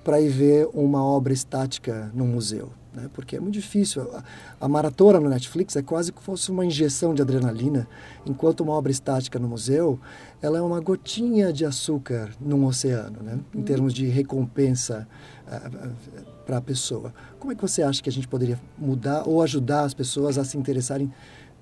para 0.05 0.21
ir 0.21 0.29
ver 0.29 0.69
uma 0.73 1.05
obra 1.05 1.33
estática 1.33 2.09
no 2.15 2.25
museu? 2.25 2.71
Né? 2.97 3.11
porque 3.13 3.37
é 3.37 3.41
muito 3.41 3.55
difícil. 3.55 4.03
A, 4.15 4.25
a, 4.63 4.67
maratona 4.69 5.21
no 5.21 5.29
Netflix 5.29 5.77
é 5.77 5.83
quase 5.83 6.11
que 6.11 6.23
fosse 6.23 6.51
uma 6.51 6.65
injeção 6.65 7.15
de 7.15 7.21
adrenalina, 7.21 7.87
enquanto 8.25 8.61
uma 8.63 8.73
obra 8.73 8.91
estática 8.91 9.39
no 9.39 9.47
museu, 9.47 10.01
ela 10.41 10.59
é 10.59 10.63
uma 10.63 10.81
gotinha 10.81 11.53
de 11.53 11.65
açúcar 11.65 12.31
num 12.41 12.65
oceano, 12.65 13.23
né? 13.23 13.39
em 13.55 13.59
uhum. 13.59 13.65
termos 13.65 13.93
de 13.93 14.07
recompensa 14.07 15.07
uh, 15.47 15.51
eh, 15.53 15.71
eh, 16.17 16.23
para 16.47 16.57
a 16.57 16.61
pessoa. 16.61 17.13
Como 17.39 17.53
é 17.53 17.55
que 17.55 17.63
você 17.63 17.83
acha 17.83 18.03
que 18.03 18.09
a 18.09 18.13
gente 18.13 18.27
poderia 18.27 18.59
mudar 18.79 19.29
ou 19.29 19.43
ajudar 19.43 19.83
as 19.83 19.93
pessoas 19.93 20.39
a 20.39 20.45
se 20.45 20.57
interessarem? 20.57 21.13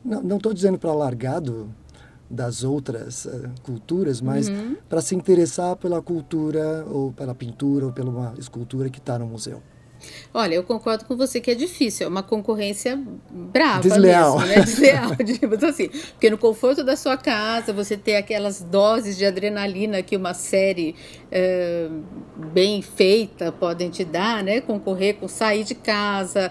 Não 0.05 0.37
estou 0.37 0.53
dizendo 0.53 0.79
para 0.79 0.93
largado 0.93 1.69
das 2.31 2.63
outras 2.63 3.25
uh, 3.25 3.51
culturas, 3.63 4.21
mas 4.21 4.49
uhum. 4.49 4.77
para 4.89 5.01
se 5.01 5.15
interessar 5.15 5.77
pela 5.77 6.01
cultura 6.01 6.85
ou 6.87 7.13
pela 7.13 7.35
pintura 7.35 7.87
ou 7.87 7.93
pela 7.93 8.35
escultura 8.39 8.89
que 8.89 8.99
está 8.99 9.19
no 9.19 9.27
museu. 9.27 9.63
Olha, 10.33 10.55
eu 10.55 10.63
concordo 10.63 11.05
com 11.05 11.17
você 11.17 11.41
que 11.41 11.51
é 11.51 11.55
difícil, 11.55 12.07
é 12.07 12.09
uma 12.09 12.23
concorrência 12.23 13.01
brava 13.31 13.81
Desleal. 13.81 14.39
mesmo, 14.39 14.49
né? 14.49 14.61
Desleal, 14.65 15.15
digamos 15.17 15.63
assim. 15.65 15.89
Porque 15.89 16.31
no 16.31 16.39
conforto 16.39 16.83
da 16.83 16.97
sua 16.97 17.17
casa, 17.17 17.73
você 17.73 17.97
ter 17.97 18.17
aquelas 18.17 18.61
doses 18.61 19.17
de 19.17 19.25
adrenalina 19.25 20.03
que 20.03 20.17
uma 20.17 20.35
série 20.35 20.95
é, 21.31 21.89
bem 22.53 22.83
feita 22.83 23.53
podem 23.53 23.91
te 23.91 24.05
dar, 24.05 24.43
né? 24.43 24.61
Concorrer 24.61 25.17
com 25.17 25.29
sair 25.29 25.65
de 25.65 25.75
casa, 25.75 26.51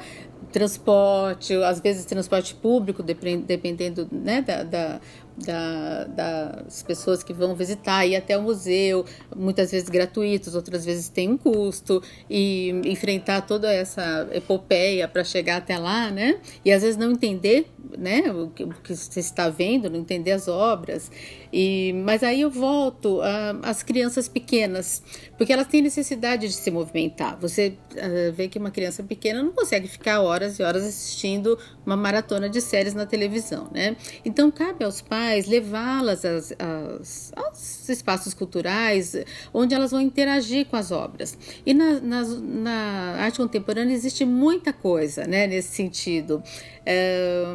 transporte, 0.53 1.55
às 1.55 1.79
vezes 1.79 2.05
transporte 2.05 2.53
público, 2.53 3.01
dependendo 3.01 4.07
né, 4.11 4.41
da, 4.41 4.63
da 4.63 5.01
da, 5.37 6.05
das 6.05 6.83
pessoas 6.83 7.23
que 7.23 7.33
vão 7.33 7.55
visitar, 7.55 8.05
ir 8.05 8.15
até 8.15 8.37
o 8.37 8.41
museu, 8.41 9.05
muitas 9.35 9.71
vezes 9.71 9.89
gratuitos, 9.89 10.55
outras 10.55 10.85
vezes 10.85 11.09
tem 11.09 11.29
um 11.29 11.37
custo, 11.37 12.01
e 12.29 12.69
enfrentar 12.85 13.41
toda 13.41 13.71
essa 13.71 14.27
epopeia 14.31 15.07
para 15.07 15.23
chegar 15.23 15.57
até 15.57 15.77
lá, 15.77 16.11
né? 16.11 16.39
E 16.63 16.71
às 16.71 16.81
vezes 16.81 16.97
não 16.97 17.11
entender 17.11 17.67
né, 17.97 18.31
o 18.31 18.49
que, 18.49 18.63
o 18.63 18.69
que 18.69 18.95
você 18.95 19.19
está 19.19 19.49
vendo, 19.49 19.89
não 19.89 19.99
entender 19.99 20.31
as 20.31 20.47
obras. 20.47 21.11
E, 21.51 21.93
mas 22.03 22.23
aí 22.23 22.41
eu 22.41 22.49
volto 22.49 23.19
às 23.61 23.83
crianças 23.83 24.27
pequenas, 24.27 25.03
porque 25.37 25.53
elas 25.53 25.67
têm 25.67 25.81
necessidade 25.81 26.47
de 26.47 26.53
se 26.53 26.71
movimentar. 26.71 27.37
Você 27.39 27.77
uh, 27.91 28.33
vê 28.33 28.47
que 28.47 28.57
uma 28.57 28.71
criança 28.71 29.03
pequena 29.03 29.43
não 29.43 29.51
consegue 29.51 29.87
ficar 29.87 30.21
horas 30.21 30.57
e 30.57 30.63
horas 30.63 30.83
assistindo 30.83 31.57
uma 31.85 31.95
maratona 31.95 32.49
de 32.49 32.59
séries 32.59 32.93
na 32.93 33.05
televisão, 33.05 33.69
né? 33.71 33.95
Então 34.25 34.49
cabe 34.49 34.83
aos 34.83 35.01
pais 35.01 35.22
levá-las 35.47 36.23
aos 36.25 37.89
espaços 37.89 38.33
culturais, 38.33 39.15
onde 39.53 39.73
elas 39.73 39.91
vão 39.91 40.01
interagir 40.01 40.65
com 40.65 40.75
as 40.75 40.91
obras. 40.91 41.37
E 41.65 41.73
na, 41.73 41.99
na, 41.99 42.23
na 42.23 43.15
arte 43.19 43.37
contemporânea 43.37 43.93
existe 43.93 44.25
muita 44.25 44.71
coisa, 44.71 45.25
né, 45.25 45.47
nesse 45.47 45.75
sentido. 45.75 46.41
É, 46.85 47.45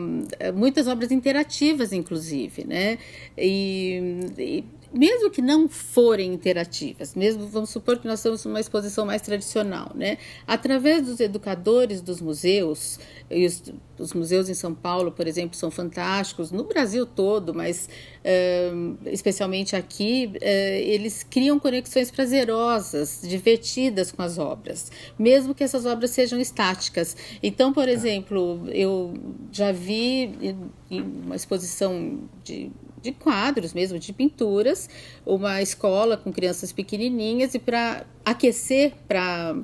muitas 0.55 0.87
obras 0.87 1.11
interativas, 1.11 1.93
inclusive, 1.93 2.65
né? 2.65 2.99
E, 3.37 4.21
e, 4.39 4.65
mesmo 4.93 5.31
que 5.31 5.43
não 5.43 5.69
forem 5.69 6.33
interativas, 6.33 7.15
mesmo 7.15 7.47
vamos 7.47 7.71
supor 7.71 7.99
que 7.99 8.07
nós 8.07 8.21
estamos 8.21 8.45
numa 8.45 8.61
exposição 8.61 9.05
mais 9.05 9.21
tradicional, 9.21 9.93
né? 9.95 10.19
Através 10.47 11.03
dos 11.05 11.21
educadores 11.21 12.01
dos 12.01 12.21
museus, 12.21 12.99
e 13.31 13.45
os, 13.45 13.63
os 13.99 14.15
museus 14.15 14.49
em 14.49 14.55
São 14.55 14.75
Paulo, 14.75 15.13
por 15.13 15.27
exemplo, 15.27 15.57
são 15.57 15.71
fantásticos, 15.71 16.51
no 16.51 16.65
Brasil 16.65 17.05
todo, 17.05 17.53
mas 17.53 17.89
uh, 18.25 18.99
especialmente 19.07 19.77
aqui, 19.77 20.33
uh, 20.37 20.39
eles 20.43 21.23
criam 21.23 21.59
conexões 21.59 22.11
prazerosas, 22.11 23.21
divertidas 23.23 24.11
com 24.11 24.23
as 24.23 24.39
obras, 24.39 24.91
mesmo 25.19 25.55
que 25.55 25.63
essas 25.63 25.85
obras 25.85 26.11
sejam 26.11 26.41
estáticas. 26.41 27.17
Então, 27.43 27.73
por 27.73 27.89
exemplo, 27.89 28.63
eu 28.69 29.15
já 29.53 29.71
vi 29.71 30.57
em 30.91 31.01
uma 31.01 31.37
exposição 31.37 32.21
de 32.43 32.71
de 33.01 33.13
quadros 33.13 33.73
mesmo, 33.73 33.99
de 33.99 34.13
pinturas, 34.13 34.89
uma 35.25 35.63
escola 35.63 36.17
com 36.17 36.33
crianças 36.33 36.73
pequenininhas 36.73 37.55
e 37.55 37.59
para 37.59 38.05
aquecer, 38.25 38.93
para 39.07 39.57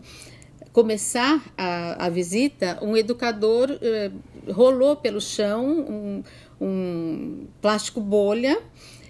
começar 0.73 1.45
a, 1.57 2.07
a, 2.07 2.09
visita, 2.09 2.79
um 2.83 2.97
educador 2.97 3.79
eh, 3.81 4.11
rolou 4.51 4.97
pelo 4.97 5.21
chão 5.21 5.65
um, 5.89 6.23
um 6.61 7.47
plástico 7.63 8.01
bolha 8.01 8.61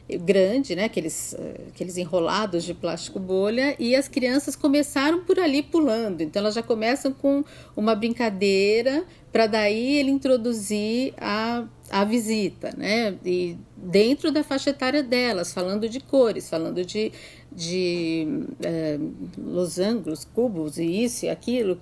grande, 0.08 0.76
né, 0.76 0.84
aqueles, 0.84 1.34
aqueles 1.68 1.96
enrolados 1.96 2.64
de 2.64 2.74
plástico 2.74 3.18
bolha, 3.18 3.74
e 3.78 3.96
as 3.96 4.06
crianças 4.06 4.54
começaram 4.54 5.24
por 5.24 5.38
ali 5.38 5.62
pulando. 5.62 6.20
Então 6.20 6.40
elas 6.40 6.54
já 6.54 6.62
começam 6.62 7.12
com 7.12 7.42
uma 7.74 7.94
brincadeira 7.94 9.04
para 9.32 9.46
daí 9.46 9.96
ele 9.96 10.10
introduzir 10.10 11.14
a, 11.16 11.64
a 11.94 12.02
visita, 12.02 12.74
né? 12.76 13.14
E 13.24 13.56
dentro 13.76 14.32
da 14.32 14.42
faixa 14.42 14.70
etária 14.70 15.00
delas, 15.00 15.52
falando 15.52 15.88
de 15.88 16.00
cores, 16.00 16.50
falando 16.50 16.84
de, 16.84 17.12
de 17.52 18.26
é, 18.60 18.98
losangos, 19.38 20.24
cubos 20.24 20.76
e 20.76 21.04
isso 21.04 21.24
e 21.24 21.28
aquilo. 21.28 21.78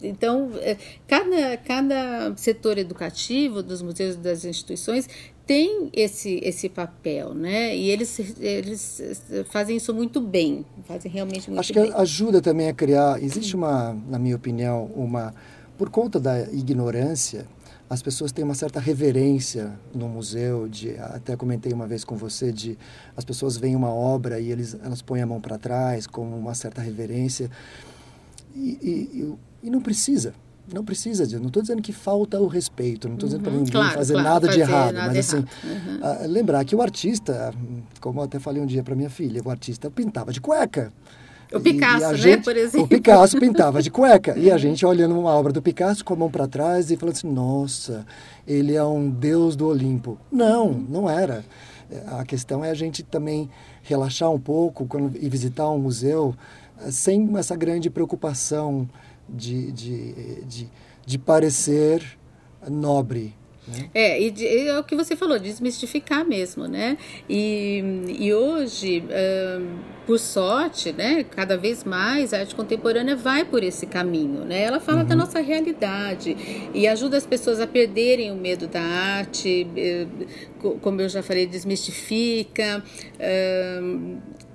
Então, 0.00 0.52
é, 0.60 0.76
cada, 1.08 1.56
cada 1.56 2.32
setor 2.36 2.78
educativo 2.78 3.60
dos 3.60 3.82
museus 3.82 4.14
e 4.14 4.18
das 4.18 4.44
instituições 4.44 5.08
tem 5.44 5.90
esse, 5.92 6.38
esse 6.44 6.68
papel, 6.68 7.34
né? 7.34 7.76
E 7.76 7.90
eles, 7.90 8.36
eles 8.38 9.02
fazem 9.46 9.78
isso 9.78 9.92
muito 9.92 10.20
bem, 10.20 10.64
fazem 10.84 11.10
realmente 11.10 11.50
muito 11.50 11.58
Acho 11.58 11.74
bem. 11.74 11.82
Acho 11.82 11.92
que 11.92 12.00
ajuda 12.02 12.40
também 12.40 12.68
a 12.68 12.72
criar, 12.72 13.20
existe 13.20 13.56
uma, 13.56 13.98
na 14.08 14.18
minha 14.20 14.36
opinião, 14.36 14.84
uma, 14.94 15.34
por 15.76 15.90
conta 15.90 16.20
da 16.20 16.42
ignorância, 16.52 17.48
as 17.88 18.02
pessoas 18.02 18.32
têm 18.32 18.44
uma 18.44 18.54
certa 18.54 18.80
reverência 18.80 19.72
no 19.94 20.08
museu, 20.08 20.68
de, 20.68 20.96
até 20.98 21.36
comentei 21.36 21.72
uma 21.72 21.86
vez 21.86 22.04
com 22.04 22.16
você, 22.16 22.52
de 22.52 22.76
as 23.16 23.24
pessoas 23.24 23.56
veem 23.56 23.76
uma 23.76 23.90
obra 23.90 24.40
e 24.40 24.50
eles, 24.50 24.76
elas 24.82 25.00
põem 25.00 25.22
a 25.22 25.26
mão 25.26 25.40
para 25.40 25.56
trás 25.56 26.06
com 26.06 26.22
uma 26.22 26.54
certa 26.54 26.80
reverência. 26.80 27.48
E, 28.54 29.36
e, 29.62 29.66
e, 29.66 29.70
não 29.70 29.80
precisa, 29.80 30.34
não 30.72 30.84
precisa 30.84 31.26
de, 31.26 31.38
não 31.38 31.46
estou 31.46 31.62
dizendo 31.62 31.80
que 31.80 31.92
falta 31.92 32.40
o 32.40 32.48
respeito, 32.48 33.06
não 33.06 33.14
estou 33.14 33.28
dizendo 33.28 33.42
para 33.42 33.52
uhum, 33.52 33.58
ninguém 33.58 33.72
claro, 33.72 33.94
fazer 33.94 34.14
claro, 34.14 34.28
nada 34.28 34.46
fazer 34.46 34.56
de 34.56 34.60
errado, 34.62 34.94
nada 34.94 35.06
mas 35.08 35.18
assim, 35.18 35.36
uhum. 35.36 36.24
uh, 36.24 36.28
lembrar 36.28 36.64
que 36.64 36.74
o 36.74 36.82
artista, 36.82 37.54
como 38.00 38.20
eu 38.20 38.24
até 38.24 38.40
falei 38.40 38.60
um 38.60 38.66
dia 38.66 38.82
para 38.82 38.96
minha 38.96 39.10
filha, 39.10 39.40
o 39.44 39.50
artista 39.50 39.90
pintava 39.90 40.32
de 40.32 40.40
cueca. 40.40 40.92
O 41.52 41.60
Picasso, 41.60 42.12
né, 42.12 42.16
gente, 42.16 42.44
por 42.44 42.56
exemplo. 42.56 42.86
O 42.86 42.88
Picasso 42.88 43.38
pintava 43.38 43.80
de 43.80 43.90
cueca. 43.90 44.36
E 44.36 44.50
a 44.50 44.58
gente 44.58 44.84
olhando 44.84 45.18
uma 45.18 45.30
obra 45.30 45.52
do 45.52 45.62
Picasso 45.62 46.04
com 46.04 46.14
a 46.14 46.16
mão 46.16 46.30
para 46.30 46.48
trás 46.48 46.90
e 46.90 46.96
falando 46.96 47.14
assim: 47.14 47.30
nossa, 47.30 48.06
ele 48.46 48.74
é 48.74 48.84
um 48.84 49.08
deus 49.08 49.54
do 49.54 49.66
Olimpo. 49.68 50.18
Não, 50.30 50.72
não 50.72 51.08
era. 51.08 51.44
A 52.18 52.24
questão 52.24 52.64
é 52.64 52.70
a 52.70 52.74
gente 52.74 53.02
também 53.02 53.48
relaxar 53.82 54.30
um 54.30 54.40
pouco 54.40 54.86
quando, 54.86 55.16
e 55.16 55.28
visitar 55.28 55.70
um 55.70 55.78
museu 55.78 56.34
eh, 56.80 56.90
sem 56.90 57.30
essa 57.36 57.54
grande 57.54 57.88
preocupação 57.88 58.88
de, 59.28 59.70
de, 59.70 60.44
de, 60.44 60.70
de 61.06 61.18
parecer 61.18 62.02
nobre. 62.68 63.34
Né? 63.66 63.90
É, 63.94 64.20
e, 64.20 64.30
de, 64.30 64.46
é 64.46 64.78
o 64.78 64.84
que 64.84 64.94
você 64.94 65.16
falou, 65.16 65.38
desmistificar 65.38 66.24
mesmo, 66.24 66.66
né? 66.66 66.96
E, 67.28 67.82
e 68.18 68.32
hoje, 68.32 69.02
por 70.06 70.18
sorte, 70.18 70.92
né, 70.92 71.24
cada 71.24 71.56
vez 71.56 71.82
mais 71.82 72.32
a 72.32 72.38
arte 72.38 72.54
contemporânea 72.54 73.16
vai 73.16 73.44
por 73.44 73.62
esse 73.64 73.86
caminho, 73.86 74.44
né? 74.44 74.62
Ela 74.62 74.78
fala 74.78 75.00
uhum. 75.00 75.06
da 75.06 75.16
nossa 75.16 75.40
realidade 75.40 76.36
e 76.72 76.86
ajuda 76.86 77.16
as 77.16 77.26
pessoas 77.26 77.60
a 77.60 77.66
perderem 77.66 78.30
o 78.30 78.36
medo 78.36 78.68
da 78.68 78.80
arte, 78.80 79.66
eh, 79.76 80.06
como 80.80 81.00
eu 81.00 81.08
já 81.08 81.22
falei, 81.22 81.46
desmistifica. 81.46 82.82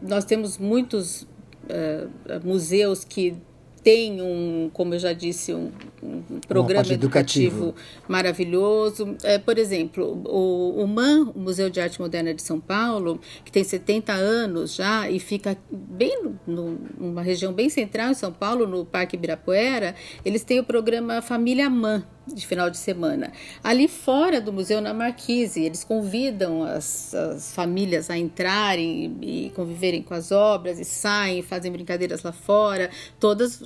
nós 0.02 0.26
temos 0.26 0.58
muitos 0.58 1.28
uh, 1.72 2.10
museus 2.44 3.04
que 3.04 3.36
tem 3.84 4.22
um, 4.22 4.70
como 4.74 4.94
eu 4.94 5.00
já 5.00 5.14
disse, 5.14 5.54
um, 5.54 5.72
um 6.02 6.40
programa 6.48 6.92
educativo 6.92 7.76
maravilhoso. 8.08 9.16
É, 9.24 9.38
por 9.38 9.58
exemplo, 9.58 10.22
o, 10.26 10.82
o 10.84 10.88
MAN, 10.88 11.32
Museu 11.36 11.70
de 11.70 11.80
Arte 11.80 12.00
Moderna 12.00 12.34
de 12.34 12.42
São 12.42 12.60
Paulo, 12.60 13.20
que 13.46 13.52
tem 13.52 13.64
70 13.64 14.14
anos 14.14 14.76
já 14.76 15.10
e 15.10 15.20
fica 15.20 15.58
bem 15.70 16.32
no, 16.46 16.78
numa 16.98 17.22
região 17.22 17.54
bem 17.54 17.70
central 17.70 18.12
em 18.12 18.16
São 18.16 18.32
Paulo, 18.32 18.68
no 18.68 18.86
Parque 18.86 19.16
Ibirapuera, 19.16 19.96
eles 20.26 20.44
têm 20.44 20.60
o 20.60 20.64
programa 20.64 21.22
Família 21.22 21.70
MAN, 21.70 22.04
de 22.28 22.46
final 22.46 22.70
de 22.70 22.78
semana. 22.78 23.32
Ali 23.64 23.88
fora 23.88 24.40
do 24.40 24.54
Museu 24.54 24.80
na 24.80 24.94
Marquise, 24.94 25.64
eles 25.64 25.84
convidam 25.84 26.64
as, 26.64 27.14
as, 27.14 27.54
famílias 27.54 28.10
a 28.10 28.18
entrarem 28.18 29.18
e 29.22 29.52
conviverem 29.56 30.02
com 30.02 30.14
as 30.14 30.32
obras 30.32 30.80
e 30.80 30.86
saem, 30.86 31.42
fazem 31.42 31.72
brincadeiras 31.72 32.24
lá 32.24 32.32
fora, 32.32 32.90
todas 33.20 33.62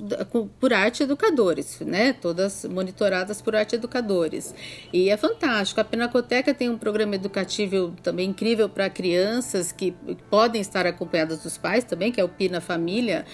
por 0.58 0.72
arte 0.72 1.02
educadores, 1.02 1.78
né? 1.80 2.12
Todas 2.26 2.64
monitoradas 2.64 3.40
por 3.40 3.54
arte 3.54 3.76
educadores. 3.76 4.52
E 4.92 5.10
é 5.10 5.16
fantástico. 5.16 5.80
A 5.80 5.84
Pinacoteca 5.84 6.52
tem 6.52 6.68
um 6.68 6.76
programa 6.76 7.14
educativo 7.14 7.94
também 8.02 8.30
incrível 8.30 8.68
para 8.68 8.90
crianças 8.90 9.70
que 9.70 9.94
podem 10.28 10.60
estar 10.60 10.88
acompanhadas 10.88 11.44
dos 11.44 11.56
pais 11.56 11.84
também, 11.84 12.10
que 12.10 12.20
é 12.20 12.24
o 12.24 12.28
Pina 12.28 12.60
Família 12.60 13.24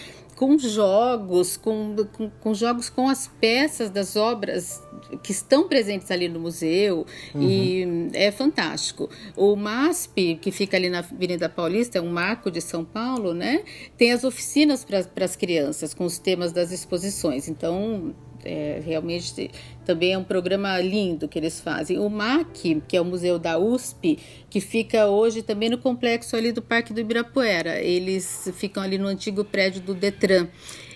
com 0.43 0.59
jogos, 0.59 1.57
com, 1.57 1.95
com, 2.13 2.29
com, 2.29 2.53
jogos 2.53 2.91
com 2.91 3.09
as 3.09 3.29
peças 3.29 3.91
das 3.91 4.17
obras 4.17 4.83
que 5.23 5.31
estão 5.31 5.69
presentes 5.69 6.11
ali 6.11 6.29
no 6.29 6.41
museu 6.41 7.07
uhum. 7.35 7.43
e 7.43 8.11
é 8.15 8.31
fantástico. 8.33 9.09
O 9.37 9.55
MASP, 9.55 10.37
que 10.41 10.51
fica 10.51 10.77
ali 10.77 10.89
na 10.89 10.99
Avenida 10.99 11.49
Paulista, 11.49 11.99
é 11.99 12.01
um 12.01 12.11
marco 12.11 12.51
de 12.51 12.61
São 12.61 12.85
Paulo, 12.85 13.35
né? 13.35 13.63
Tem 13.97 14.11
as 14.13 14.25
oficinas 14.25 14.85
para 14.85 15.25
as 15.25 15.37
crianças 15.37 15.95
com 15.95 16.05
os 16.05 16.19
temas 16.19 16.53
das 16.53 16.73
exposições. 16.73 17.49
Então, 17.49 18.15
é, 18.45 18.81
realmente 18.85 19.51
também 19.85 20.13
é 20.13 20.19
um 20.19 20.25
programa 20.25 20.79
lindo 20.81 21.29
que 21.29 21.39
eles 21.39 21.61
fazem. 21.61 21.99
O 21.99 22.09
MAC, 22.09 22.83
que 22.87 22.97
é 22.97 23.01
o 23.01 23.05
Museu 23.05 23.39
da 23.39 23.59
USP, 23.59 24.19
que 24.49 24.61
fica 24.61 25.07
hoje 25.07 25.43
também 25.43 25.69
no 25.69 25.79
complexo 25.79 26.37
ali 26.37 26.53
do 26.53 26.63
Parque 26.63 26.93
do 26.93 27.01
Ibirapuera. 27.01 27.81
Eles 27.81 28.51
ficam 28.55 28.83
ali 28.83 28.99
no 28.99 29.07
antigo 29.07 29.45
prédio 29.45 29.81
do 29.81 29.95
Detran. 29.95 30.49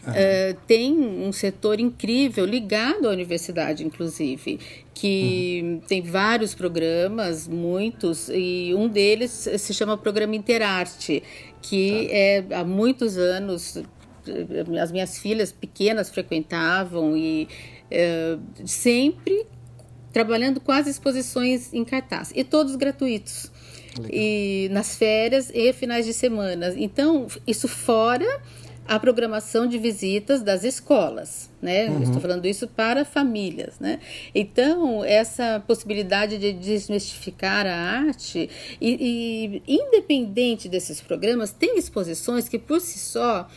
Uh, 0.07 0.57
tem 0.69 0.93
um 0.97 1.33
setor 1.33 1.81
incrível 1.81 2.47
ligado 2.47 3.09
à 3.09 3.11
universidade, 3.11 3.85
inclusive, 3.85 4.61
que 4.95 5.61
uhum. 5.65 5.81
tem 5.81 6.01
vários 6.01 6.55
programas, 6.55 7.49
muitos, 7.49 8.29
e 8.29 8.73
um 8.73 8.87
deles 8.87 9.49
se 9.59 9.75
chama 9.75 9.99
Programa 9.99 10.37
Interarte, 10.37 11.25
que 11.61 12.07
tá. 12.07 12.15
é 12.15 12.45
há 12.61 12.65
muitos 12.65 13.19
anos 13.19 13.83
as 14.81 14.93
minhas 14.93 15.19
filhas 15.19 15.53
pequenas 15.53 16.11
frequentavam 16.11 17.17
e 17.17 17.49
é, 17.91 18.37
sempre 18.65 19.47
trabalhando 20.13 20.61
com 20.61 20.73
as 20.73 20.87
exposições 20.87 21.73
em 21.75 21.85
cartaz 21.85 22.33
e 22.35 22.43
todos 22.43 22.75
gratuitos 22.77 23.51
Legal. 23.97 24.11
e 24.13 24.69
nas 24.71 24.97
férias 24.97 25.51
e 25.55 25.73
finais 25.73 26.07
de 26.07 26.13
semana 26.13 26.75
então 26.77 27.27
isso 27.47 27.69
fora 27.69 28.27
a 28.89 28.99
programação 28.99 29.67
de 29.67 29.79
visitas 29.79 30.43
das 30.43 30.63
escolas, 30.63 31.51
né? 31.61 31.89
Uhum. 31.89 32.03
Estou 32.03 32.21
falando 32.21 32.47
isso 32.47 32.69
para 32.69 33.05
famílias, 33.05 33.81
né? 33.81 33.99
Então, 34.35 35.05
essa 35.05 35.63
possibilidade 35.67 36.39
de 36.39 36.53
desmistificar 36.53 37.67
a 37.67 37.75
arte 37.75 38.49
e, 38.81 39.63
e 39.67 39.75
independente 39.75 40.69
desses 40.69 41.01
programas, 41.01 41.51
tem 41.51 41.79
exposições 41.79 42.49
que 42.49 42.59
por 42.59 42.81
si 42.81 42.99
só 42.99 43.49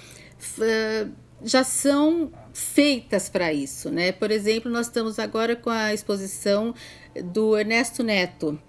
já 1.44 1.64
são 1.64 2.32
feitas 2.54 3.30
para 3.30 3.54
isso, 3.54 3.90
né? 3.90 4.12
Por 4.12 4.32
exemplo, 4.32 4.72
nós 4.72 4.88
estamos 4.88 5.20
agora 5.20 5.56
com 5.56 5.70
a 5.70 5.94
exposição 5.94 6.74
do 7.24 7.58
Ernesto 7.58 8.04
Neto 8.04 8.60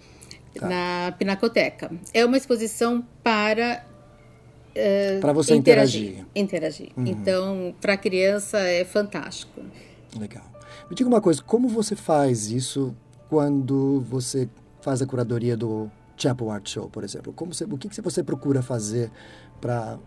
tá. 0.59 0.69
na 0.69 1.13
Pinacoteca. 1.19 1.91
É 2.15 2.25
uma 2.25 2.37
exposição 2.37 3.05
para 3.23 3.85
uh, 4.71 5.21
para 5.21 5.33
você 5.33 5.55
interagir. 5.55 6.25
Interagir. 6.35 6.91
Uhum. 6.97 7.07
Então, 7.07 7.75
para 7.81 7.97
criança 7.97 8.59
é 8.59 8.85
fantástico. 8.85 9.61
Legal. 10.19 10.45
Me 10.89 10.97
diga 10.97 11.09
uma 11.09 11.21
coisa, 11.21 11.43
como 11.43 11.69
você 11.69 11.95
faz 11.95 12.51
isso 12.51 12.95
quando 13.29 14.01
você 14.01 14.49
faz 14.81 15.01
a 15.01 15.07
curadoria 15.07 15.57
do 15.57 15.91
Chapel 16.17 16.51
Art 16.51 16.69
Show, 16.69 16.89
por 16.89 17.05
exemplo? 17.05 17.33
Como 17.33 17.55
você, 17.55 17.65
o 17.65 17.79
que, 17.79 17.89
que 17.89 18.01
você 18.01 18.23
procura 18.23 18.63
fazer 18.63 19.11
para 19.61 19.99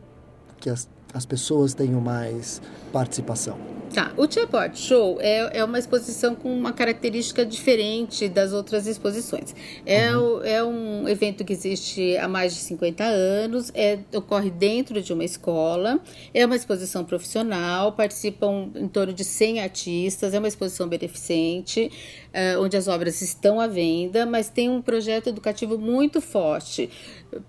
que 0.59 0.69
as 0.69 0.89
as 1.13 1.26
pessoas 1.26 1.73
tenham 1.73 2.02
mais 2.02 2.62
participação. 2.91 3.58
Tá, 3.93 4.12
o 4.17 4.30
Chaport 4.30 4.76
Show 4.76 5.19
é, 5.21 5.60
é 5.60 5.63
uma 5.63 5.78
exposição 5.78 6.34
com 6.34 6.52
uma 6.52 6.73
característica 6.73 7.45
diferente 7.45 8.28
das 8.28 8.52
outras 8.52 8.88
exposições. 8.88 9.56
É, 9.86 10.17
uhum. 10.17 10.38
o, 10.38 10.43
é 10.43 10.63
um 10.63 11.08
evento 11.08 11.45
que 11.45 11.54
existe 11.54 12.17
há 12.17 12.28
mais 12.28 12.56
de 12.56 12.62
50 12.62 13.04
anos, 13.04 13.71
é, 13.76 13.99
ocorre 14.15 14.49
dentro 14.49 14.99
de 14.99 15.13
uma 15.13 15.23
escola, 15.23 15.99
é 16.34 16.43
uma 16.43 16.56
exposição 16.56 17.06
profissional, 17.06 17.91
participam 17.91 18.71
em 18.76 18.88
torno 18.88 19.13
de 19.13 19.23
100 19.23 19.62
artistas, 19.62 20.34
é 20.34 20.39
uma 20.39 20.47
exposição 20.47 20.88
beneficente, 20.88 21.91
uh, 22.33 22.61
onde 22.61 22.75
as 22.75 22.87
obras 22.87 23.21
estão 23.21 23.59
à 23.59 23.67
venda, 23.67 24.25
mas 24.25 24.49
tem 24.49 24.69
um 24.69 24.81
projeto 24.81 25.27
educativo 25.27 25.77
muito 25.77 26.19
forte. 26.19 26.89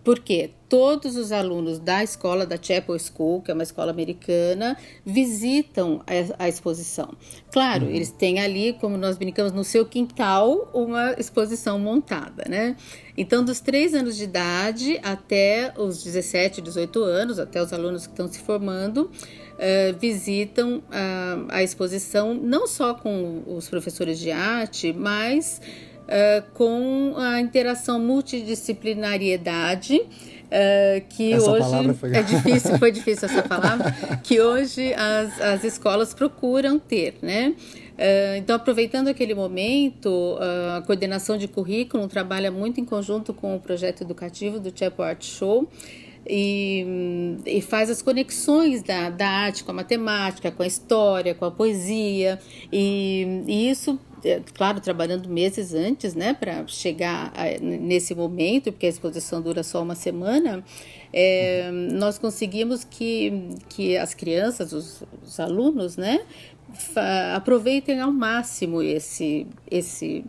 Porque 0.02 0.50
todos 0.68 1.16
os 1.16 1.30
alunos 1.30 1.78
da 1.78 2.02
escola 2.02 2.46
da 2.46 2.56
Chapel 2.60 2.98
School, 2.98 3.42
que 3.42 3.50
é 3.50 3.54
uma 3.54 3.62
escola 3.62 3.90
americana, 3.90 4.76
visitam 5.04 6.02
a, 6.06 6.44
a 6.44 6.48
exposição. 6.48 7.14
Claro, 7.52 7.86
uhum. 7.86 7.90
eles 7.90 8.10
têm 8.10 8.40
ali, 8.40 8.72
como 8.74 8.96
nós 8.96 9.16
brincamos, 9.16 9.52
no 9.52 9.64
seu 9.64 9.84
quintal, 9.86 10.70
uma 10.72 11.14
exposição 11.18 11.78
montada, 11.78 12.44
né? 12.48 12.76
Então, 13.16 13.44
dos 13.44 13.60
3 13.60 13.94
anos 13.94 14.16
de 14.16 14.24
idade 14.24 14.98
até 15.02 15.72
os 15.76 16.02
17, 16.02 16.60
18 16.60 17.02
anos, 17.02 17.38
até 17.38 17.62
os 17.62 17.72
alunos 17.72 18.06
que 18.06 18.12
estão 18.12 18.26
se 18.26 18.40
formando, 18.40 19.10
uh, 19.54 19.98
visitam 19.98 20.78
uh, 20.78 21.46
a 21.48 21.62
exposição 21.62 22.34
não 22.34 22.66
só 22.66 22.94
com 22.94 23.42
os 23.46 23.68
professores 23.68 24.18
de 24.18 24.30
arte, 24.30 24.92
mas 24.92 25.60
uh, 26.04 26.44
com 26.54 27.14
a 27.16 27.40
interação 27.40 27.98
multidisciplinariedade. 27.98 30.02
Uh, 30.44 31.00
que 31.08 31.32
essa 31.32 31.50
hoje 31.50 31.94
foi... 31.94 32.14
é 32.14 32.22
difícil, 32.22 32.78
foi 32.78 32.92
difícil 32.92 33.28
essa 33.28 33.42
palavra, 33.42 33.90
que 34.22 34.40
hoje 34.40 34.94
as, 34.94 35.40
as 35.40 35.64
escolas 35.64 36.14
procuram 36.14 36.78
ter, 36.78 37.16
né? 37.20 37.54
Uh, 37.94 38.36
então, 38.38 38.54
aproveitando 38.54 39.08
aquele 39.08 39.34
momento, 39.34 40.08
uh, 40.08 40.78
a 40.78 40.82
coordenação 40.82 41.36
de 41.36 41.48
currículo 41.48 42.06
trabalha 42.06 42.52
muito 42.52 42.80
em 42.80 42.84
conjunto 42.84 43.32
com 43.32 43.56
o 43.56 43.60
projeto 43.60 44.02
educativo 44.02 44.60
do 44.60 44.76
Chapel 44.76 45.04
Art 45.04 45.24
Show 45.24 45.68
e, 46.26 47.33
e 47.54 47.60
faz 47.60 47.88
as 47.88 48.02
conexões 48.02 48.82
da, 48.82 49.10
da 49.10 49.28
arte 49.28 49.62
com 49.62 49.70
a 49.70 49.74
matemática, 49.74 50.50
com 50.50 50.64
a 50.64 50.66
história, 50.66 51.36
com 51.36 51.44
a 51.44 51.52
poesia, 51.52 52.40
e, 52.72 53.44
e 53.46 53.70
isso 53.70 53.96
é, 54.24 54.40
claro, 54.54 54.80
trabalhando 54.80 55.28
meses 55.28 55.72
antes, 55.72 56.16
né, 56.16 56.34
para 56.34 56.66
chegar 56.66 57.32
a, 57.32 57.44
nesse 57.60 58.12
momento, 58.12 58.72
porque 58.72 58.86
a 58.86 58.88
exposição 58.88 59.40
dura 59.40 59.62
só 59.62 59.80
uma 59.80 59.94
semana, 59.94 60.64
é, 61.12 61.70
nós 61.70 62.18
conseguimos 62.18 62.82
que, 62.82 63.50
que 63.68 63.96
as 63.96 64.14
crianças, 64.14 64.72
os, 64.72 65.04
os 65.22 65.38
alunos, 65.38 65.96
né, 65.96 66.22
aproveitem 67.36 68.00
ao 68.00 68.10
máximo 68.10 68.82
esse, 68.82 69.46
esse 69.70 70.24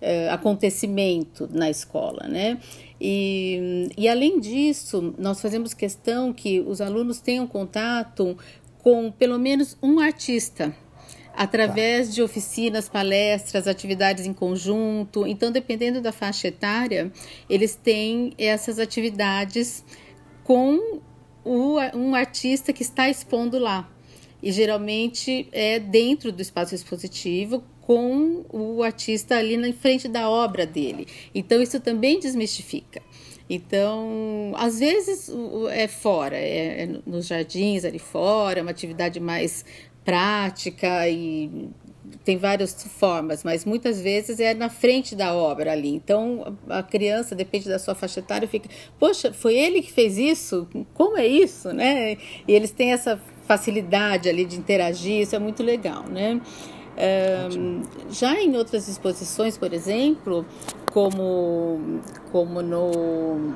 é, 0.00 0.28
acontecimento 0.28 1.48
na 1.52 1.70
escola, 1.70 2.26
né? 2.26 2.58
E, 3.00 3.88
e 3.96 4.08
além 4.08 4.40
disso, 4.40 5.14
nós 5.18 5.40
fazemos 5.40 5.74
questão 5.74 6.32
que 6.32 6.60
os 6.60 6.80
alunos 6.80 7.20
tenham 7.20 7.46
contato 7.46 8.36
com 8.82 9.10
pelo 9.10 9.38
menos 9.38 9.76
um 9.82 9.98
artista 9.98 10.74
através 11.36 12.08
tá. 12.08 12.14
de 12.14 12.22
oficinas, 12.22 12.88
palestras, 12.88 13.66
atividades 13.66 14.24
em 14.26 14.32
conjunto. 14.32 15.26
Então, 15.26 15.50
dependendo 15.50 16.00
da 16.00 16.12
faixa 16.12 16.48
etária, 16.48 17.12
eles 17.50 17.74
têm 17.74 18.32
essas 18.38 18.78
atividades 18.78 19.84
com 20.44 21.00
o, 21.44 21.78
um 21.94 22.14
artista 22.14 22.72
que 22.72 22.82
está 22.82 23.08
expondo 23.08 23.58
lá. 23.58 23.90
E 24.44 24.52
geralmente 24.52 25.48
é 25.52 25.78
dentro 25.78 26.30
do 26.30 26.42
espaço 26.42 26.74
expositivo, 26.74 27.64
com 27.80 28.44
o 28.52 28.82
artista 28.82 29.36
ali 29.38 29.56
na 29.56 29.72
frente 29.72 30.06
da 30.06 30.28
obra 30.28 30.66
dele. 30.66 31.06
Então 31.34 31.62
isso 31.62 31.80
também 31.80 32.20
desmistifica. 32.20 33.00
Então, 33.48 34.52
às 34.56 34.78
vezes 34.78 35.30
é 35.70 35.88
fora, 35.88 36.36
é, 36.36 36.82
é 36.82 36.86
nos 37.06 37.26
jardins 37.26 37.86
ali 37.86 37.98
fora, 37.98 38.60
uma 38.60 38.70
atividade 38.70 39.18
mais 39.18 39.64
prática 40.04 41.08
e 41.08 41.70
tem 42.22 42.36
várias 42.36 42.74
formas, 42.98 43.42
mas 43.42 43.64
muitas 43.64 44.00
vezes 44.00 44.40
é 44.40 44.52
na 44.52 44.68
frente 44.68 45.16
da 45.16 45.34
obra 45.34 45.72
ali. 45.72 45.88
Então 45.88 46.56
a 46.68 46.82
criança, 46.82 47.34
depende 47.34 47.66
da 47.66 47.78
sua 47.78 47.94
faixa 47.94 48.20
etária, 48.20 48.46
fica, 48.46 48.68
poxa, 48.98 49.32
foi 49.32 49.54
ele 49.56 49.80
que 49.80 49.90
fez 49.90 50.18
isso? 50.18 50.68
Como 50.92 51.16
é 51.16 51.26
isso, 51.26 51.72
né? 51.72 52.18
E 52.46 52.52
eles 52.52 52.70
têm 52.70 52.92
essa 52.92 53.20
facilidade 53.46 54.28
ali 54.28 54.44
de 54.44 54.56
interagir, 54.56 55.22
isso 55.22 55.34
é 55.36 55.38
muito 55.38 55.62
legal, 55.62 56.04
né? 56.08 56.40
Um, 56.96 57.82
já 58.10 58.40
em 58.40 58.56
outras 58.56 58.88
exposições, 58.88 59.58
por 59.58 59.72
exemplo, 59.72 60.46
como, 60.92 62.00
como 62.30 62.62
no 62.62 63.52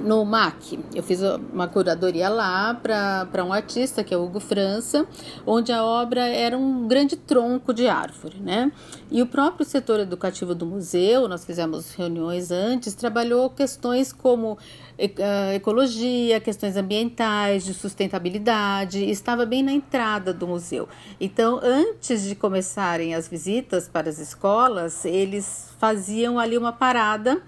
no 0.00 0.24
MAC. 0.24 0.78
Eu 0.94 1.02
fiz 1.02 1.20
uma 1.52 1.68
curadoria 1.68 2.28
lá 2.28 2.74
para 2.74 3.44
um 3.44 3.52
artista, 3.52 4.02
que 4.02 4.12
é 4.12 4.16
o 4.16 4.24
Hugo 4.24 4.40
França, 4.40 5.06
onde 5.46 5.72
a 5.72 5.84
obra 5.84 6.26
era 6.26 6.56
um 6.56 6.86
grande 6.86 7.16
tronco 7.16 7.72
de 7.72 7.86
árvore, 7.86 8.40
né? 8.40 8.72
E 9.10 9.22
o 9.22 9.26
próprio 9.26 9.64
setor 9.64 10.00
educativo 10.00 10.54
do 10.54 10.66
museu, 10.66 11.28
nós 11.28 11.44
fizemos 11.44 11.94
reuniões 11.94 12.50
antes, 12.50 12.94
trabalhou 12.94 13.50
questões 13.50 14.12
como 14.12 14.58
ah, 14.98 15.54
ecologia, 15.54 16.40
questões 16.40 16.76
ambientais, 16.76 17.64
de 17.64 17.74
sustentabilidade, 17.74 19.04
estava 19.10 19.44
bem 19.44 19.62
na 19.62 19.72
entrada 19.72 20.32
do 20.32 20.46
museu. 20.46 20.88
Então, 21.20 21.60
antes 21.62 22.22
de 22.22 22.34
começarem 22.34 23.14
as 23.14 23.28
visitas 23.28 23.88
para 23.88 24.08
as 24.08 24.18
escolas, 24.18 25.04
eles 25.04 25.70
faziam 25.78 26.38
ali 26.38 26.56
uma 26.56 26.72
parada 26.72 27.42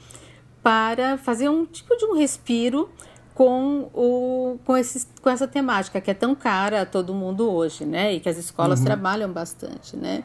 para 0.64 1.18
fazer 1.18 1.50
um 1.50 1.66
tipo 1.66 1.94
de 1.94 2.07
um 2.07 2.16
respiro 2.16 2.88
com, 3.35 3.90
o, 3.92 4.59
com, 4.64 4.74
esses, 4.77 5.07
com 5.20 5.29
essa 5.29 5.46
temática 5.46 6.00
que 6.00 6.11
é 6.11 6.14
tão 6.14 6.35
cara 6.35 6.83
a 6.83 6.87
todo 6.87 7.12
mundo 7.12 7.50
hoje, 7.53 7.85
né? 7.85 8.14
E 8.14 8.20
que 8.20 8.29
as 8.31 8.38
escolas 8.38 8.79
uhum. 8.79 8.87
trabalham 8.87 9.31
bastante, 9.31 9.94
né? 9.94 10.24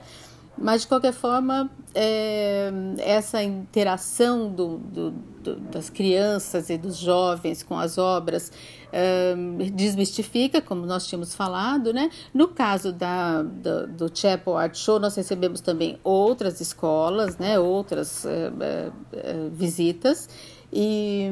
Mas, 0.62 0.82
de 0.82 0.88
qualquer 0.88 1.14
forma, 1.14 1.72
é, 1.96 2.70
essa 2.98 3.42
interação 3.42 4.50
do, 4.50 4.78
do, 4.78 5.12
do, 5.12 5.56
das 5.56 5.90
crianças 5.90 6.70
e 6.70 6.78
dos 6.78 6.98
jovens 6.98 7.64
com 7.64 7.78
as 7.78 7.98
obras 7.98 8.52
é, 8.92 9.36
desmistifica, 9.74 10.62
como 10.62 10.86
nós 10.86 11.08
tínhamos 11.08 11.34
falado. 11.34 11.94
Né? 11.94 12.10
No 12.34 12.50
caso 12.50 12.92
da, 12.92 13.42
do, 13.42 13.88
do 13.88 14.12
Chapel 14.14 14.58
Art 14.58 14.76
Show, 14.76 15.00
nós 15.00 15.16
recebemos 15.16 15.62
também 15.62 15.98
outras 16.04 16.60
escolas, 16.60 17.38
né? 17.38 17.58
outras 17.58 18.26
é, 18.26 18.52
é, 18.60 18.92
é 19.14 19.50
visitas. 19.52 20.28
E, 20.72 21.28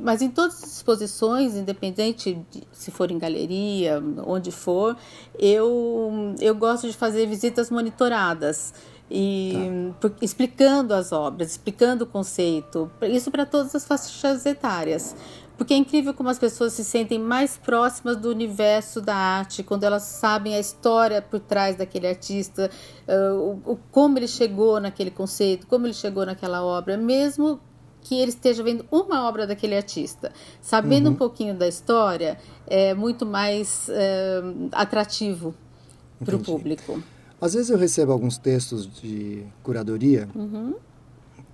mas 0.00 0.22
em 0.22 0.30
todas 0.30 0.62
as 0.62 0.76
exposições, 0.76 1.56
independente 1.56 2.38
de, 2.50 2.62
se 2.72 2.90
for 2.90 3.10
em 3.10 3.18
galeria, 3.18 4.02
onde 4.24 4.52
for, 4.52 4.96
eu, 5.38 6.34
eu 6.40 6.54
gosto 6.54 6.86
de 6.86 6.96
fazer 6.96 7.26
visitas 7.26 7.70
monitoradas 7.70 8.72
e 9.10 9.52
tá. 9.92 9.96
por, 10.00 10.14
explicando 10.22 10.94
as 10.94 11.10
obras, 11.10 11.50
explicando 11.50 12.04
o 12.04 12.06
conceito, 12.06 12.90
isso 13.02 13.30
para 13.30 13.44
todas 13.44 13.74
as 13.74 13.84
faixas 13.84 14.46
etárias. 14.46 15.16
Porque 15.58 15.74
é 15.74 15.76
incrível 15.76 16.14
como 16.14 16.30
as 16.30 16.38
pessoas 16.38 16.72
se 16.72 16.82
sentem 16.82 17.18
mais 17.18 17.58
próximas 17.58 18.16
do 18.16 18.30
universo 18.30 18.98
da 18.98 19.14
arte, 19.14 19.62
quando 19.62 19.84
elas 19.84 20.04
sabem 20.04 20.54
a 20.54 20.58
história 20.58 21.20
por 21.20 21.38
trás 21.38 21.76
daquele 21.76 22.06
artista, 22.06 22.70
uh, 23.06 23.60
o, 23.66 23.72
o, 23.72 23.76
como 23.90 24.16
ele 24.16 24.26
chegou 24.26 24.80
naquele 24.80 25.10
conceito, 25.10 25.66
como 25.66 25.86
ele 25.86 25.92
chegou 25.92 26.24
naquela 26.24 26.64
obra, 26.64 26.96
mesmo 26.96 27.60
que 28.02 28.14
ele 28.14 28.30
esteja 28.30 28.62
vendo 28.62 28.84
uma 28.90 29.28
obra 29.28 29.46
daquele 29.46 29.76
artista. 29.76 30.32
Sabendo 30.60 31.06
uhum. 31.06 31.12
um 31.12 31.16
pouquinho 31.16 31.54
da 31.54 31.68
história, 31.68 32.38
é 32.66 32.94
muito 32.94 33.26
mais 33.26 33.88
é, 33.88 34.42
atrativo 34.72 35.54
para 36.24 36.36
o 36.36 36.40
público. 36.40 37.02
Às 37.40 37.54
vezes 37.54 37.70
eu 37.70 37.78
recebo 37.78 38.12
alguns 38.12 38.36
textos 38.36 38.86
de 38.86 39.44
curadoria 39.62 40.28
uhum. 40.34 40.74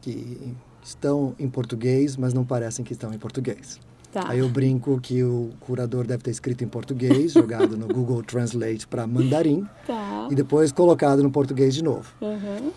que 0.00 0.54
estão 0.82 1.34
em 1.38 1.48
português, 1.48 2.16
mas 2.16 2.34
não 2.34 2.44
parecem 2.44 2.84
que 2.84 2.92
estão 2.92 3.12
em 3.12 3.18
português. 3.18 3.78
Tá. 4.12 4.24
Aí 4.28 4.38
eu 4.38 4.48
brinco 4.48 4.98
que 5.00 5.22
o 5.22 5.50
curador 5.60 6.06
deve 6.06 6.22
ter 6.22 6.30
escrito 6.30 6.64
em 6.64 6.68
português, 6.68 7.32
jogado 7.34 7.76
no 7.76 7.86
Google 7.86 8.22
Translate 8.22 8.86
para 8.86 9.06
mandarim, 9.06 9.66
tá. 9.86 10.28
e 10.30 10.34
depois 10.34 10.72
colocado 10.72 11.22
no 11.22 11.30
português 11.30 11.74
de 11.74 11.84
novo. 11.84 12.12
Uhum. 12.20 12.72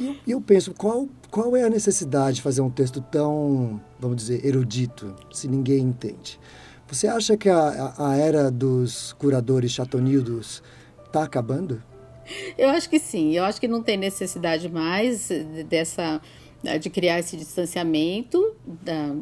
E 0.00 0.30
eu 0.30 0.40
penso, 0.40 0.74
qual, 0.74 1.08
qual 1.30 1.56
é 1.56 1.62
a 1.62 1.70
necessidade 1.70 2.36
de 2.36 2.42
fazer 2.42 2.60
um 2.60 2.70
texto 2.70 3.00
tão, 3.00 3.80
vamos 3.98 4.16
dizer, 4.16 4.44
erudito, 4.44 5.14
se 5.32 5.46
ninguém 5.48 5.80
entende? 5.80 6.38
Você 6.88 7.06
acha 7.06 7.36
que 7.36 7.48
a, 7.48 7.94
a 7.98 8.16
era 8.16 8.50
dos 8.50 9.12
curadores 9.14 9.70
chatonildos 9.70 10.62
está 11.06 11.22
acabando? 11.22 11.82
Eu 12.56 12.70
acho 12.70 12.88
que 12.88 12.98
sim. 12.98 13.32
Eu 13.32 13.44
acho 13.44 13.60
que 13.60 13.68
não 13.68 13.82
tem 13.82 13.96
necessidade 13.96 14.68
mais 14.68 15.28
dessa 15.68 16.20
de 16.80 16.88
criar 16.88 17.18
esse 17.18 17.36
distanciamento 17.36 18.54
da, 18.66 19.14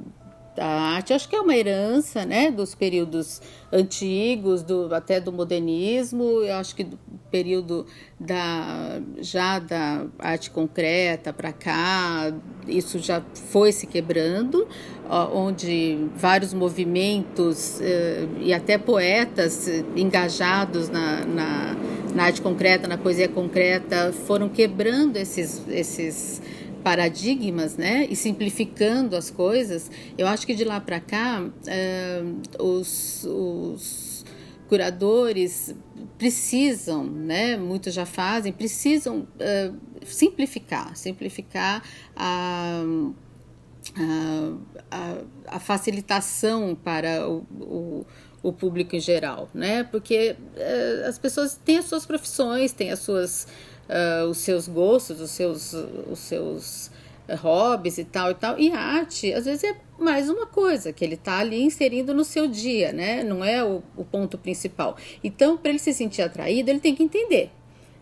da 0.55 0.67
arte. 0.67 1.13
Acho 1.13 1.29
que 1.29 1.37
é 1.37 1.41
uma 1.41 1.57
herança, 1.57 2.25
né, 2.25 2.51
dos 2.51 2.75
períodos 2.75 3.41
antigos, 3.73 4.63
do, 4.63 4.95
até 4.95 5.21
do 5.21 5.33
modernismo. 5.33 6.25
Eu 6.43 6.55
acho 6.55 6.75
que 6.75 6.85
do 6.85 6.99
período 7.31 7.87
da 8.21 9.01
já 9.19 9.59
da 9.59 10.07
arte 10.19 10.51
concreta 10.51 11.33
para 11.33 11.53
cá, 11.53 12.33
isso 12.69 12.99
já 12.99 13.23
foi 13.51 13.73
se 13.73 13.87
quebrando, 13.87 14.69
onde 15.33 15.99
vários 16.15 16.55
movimentos 16.55 17.81
eh, 17.81 18.27
e 18.41 18.53
até 18.53 18.79
poetas 18.79 19.67
engajados 19.97 20.89
na, 20.89 21.25
na, 21.25 21.77
na 22.15 22.25
arte 22.25 22.41
concreta, 22.41 22.87
na 22.87 22.97
poesia 22.97 23.29
concreta, 23.29 24.13
foram 24.27 24.49
quebrando 24.49 25.17
esses 25.17 25.63
esses 25.69 26.41
paradigmas, 26.83 27.77
né, 27.77 28.07
e 28.11 28.17
simplificando 28.17 29.17
as 29.17 29.31
coisas, 29.31 29.91
eu 30.19 30.27
acho 30.27 30.47
que 30.47 30.55
de 30.55 30.65
lá 30.65 30.81
para 30.81 31.01
cá 31.01 31.43
uh, 31.43 32.63
os, 32.63 33.25
os, 33.25 34.25
curadores 34.69 35.75
precisam, 36.17 37.05
né, 37.05 37.57
muitos 37.57 37.93
já 37.93 38.07
fazem, 38.07 38.53
precisam 38.53 39.21
uh, 39.21 39.77
simplificar, 40.05 40.97
simplificar 40.97 41.83
a, 42.17 42.83
a, 44.91 45.57
a, 45.57 45.61
facilitação 45.61 46.75
para 46.75 47.29
o, 47.29 47.47
o 47.61 48.07
o 48.43 48.53
público 48.53 48.97
em 48.97 49.01
geral, 49.01 49.49
né? 49.55 49.85
Porque 49.85 50.35
uh, 50.57 51.09
as 51.09 51.19
pessoas 51.19 51.57
têm 51.65 51.79
as 51.79 51.85
suas 51.85 52.05
profissões, 52.05 52.73
têm 52.73 52.91
as 52.91 52.99
suas 52.99 53.47
uh, 53.89 54.29
os 54.29 54.39
seus 54.39 54.69
gostos, 54.69 55.21
os 55.21 55.31
seus, 55.31 55.73
os 55.73 56.19
seus 56.19 56.87
uh, 57.29 57.37
hobbies 57.37 57.99
e 57.99 58.05
tal 58.05 58.31
e 58.31 58.35
tal. 58.35 58.59
E 58.59 58.73
a 58.73 58.79
arte, 58.79 59.33
às 59.33 59.45
vezes, 59.45 59.65
é 59.65 59.77
mais 59.99 60.29
uma 60.29 60.47
coisa 60.47 60.93
que 60.93 61.05
ele 61.05 61.15
está 61.15 61.39
ali 61.39 61.63
inserindo 61.63 62.15
no 62.15 62.25
seu 62.25 62.47
dia, 62.47 62.93
né? 62.93 63.23
Não 63.23 63.45
é 63.45 63.65
o, 63.65 63.83
o 63.97 64.05
ponto 64.05 64.37
principal. 64.39 64.97
Então, 65.23 65.57
para 65.57 65.71
ele 65.71 65.79
se 65.79 65.93
sentir 65.93 66.23
atraído, 66.23 66.71
ele 66.71 66.81
tem 66.81 66.95
que 66.95 67.03
entender. 67.03 67.51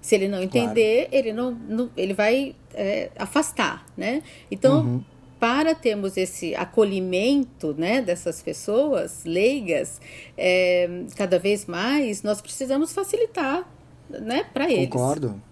Se 0.01 0.14
ele 0.14 0.29
não 0.29 0.43
entender, 0.43 1.09
claro. 1.09 1.16
ele 1.16 1.33
não, 1.33 1.51
não, 1.53 1.90
ele 1.95 2.14
vai 2.14 2.55
é, 2.73 3.11
afastar, 3.16 3.85
né? 3.95 4.23
Então, 4.51 4.81
uhum. 4.81 5.05
para 5.38 5.75
termos 5.75 6.16
esse 6.16 6.55
acolhimento, 6.55 7.75
né, 7.77 8.01
dessas 8.01 8.43
pessoas 8.43 9.23
leigas, 9.27 10.01
é, 10.38 10.88
cada 11.16 11.38
vez 11.38 11.66
mais 11.66 12.23
nós 12.23 12.40
precisamos 12.40 12.95
facilitar, 12.95 13.71
né, 14.09 14.47
para 14.55 14.71
eles. 14.71 14.88
Concordo 14.88 15.50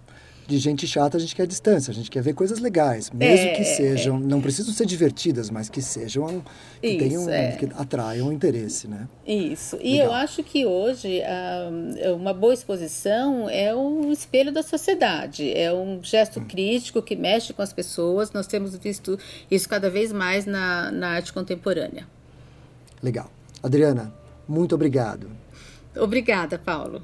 de 0.49 0.57
gente 0.57 0.87
chata 0.87 1.15
a 1.15 1.19
gente 1.19 1.35
quer 1.35 1.45
distância, 1.45 1.91
a 1.91 1.93
gente 1.93 2.09
quer 2.09 2.23
ver 2.23 2.33
coisas 2.33 2.57
legais, 2.57 3.11
mesmo 3.11 3.49
é, 3.49 3.53
que 3.53 3.63
sejam, 3.63 4.17
é. 4.17 4.19
não 4.19 4.41
precisam 4.41 4.73
ser 4.73 4.87
divertidas, 4.87 5.51
mas 5.51 5.69
que 5.69 5.79
sejam, 5.79 6.43
que 6.81 6.87
Isso, 6.87 6.97
tenham, 6.97 7.29
é. 7.29 7.51
que 7.51 7.65
atraiam 7.77 8.33
interesse, 8.33 8.87
né? 8.87 9.07
Isso. 9.27 9.75
Legal. 9.75 9.91
E 9.91 9.99
eu 9.99 10.11
acho 10.11 10.43
que 10.43 10.65
hoje 10.65 11.21
um, 11.71 12.15
uma 12.15 12.33
boa 12.33 12.53
exposição 12.53 13.47
é 13.47 13.73
um 13.75 14.11
espelho 14.11 14.51
da 14.51 14.63
sociedade, 14.63 15.55
é 15.55 15.71
um 15.71 15.99
gesto 16.01 16.39
hum. 16.39 16.45
crítico 16.45 16.99
que 16.99 17.15
mexe 17.15 17.53
com 17.53 17.61
as 17.61 17.71
pessoas. 17.71 18.31
Nós 18.31 18.47
temos 18.47 18.75
visto 18.75 19.19
isso 19.51 19.69
cada 19.69 19.89
vez 19.89 20.11
mais 20.11 20.47
na, 20.47 20.91
na 20.91 21.09
arte 21.09 21.31
contemporânea. 21.31 22.07
Legal. 23.03 23.29
Adriana, 23.61 24.11
muito 24.47 24.73
obrigado. 24.73 25.29
Obrigada, 25.95 26.57
Paulo. 26.57 27.03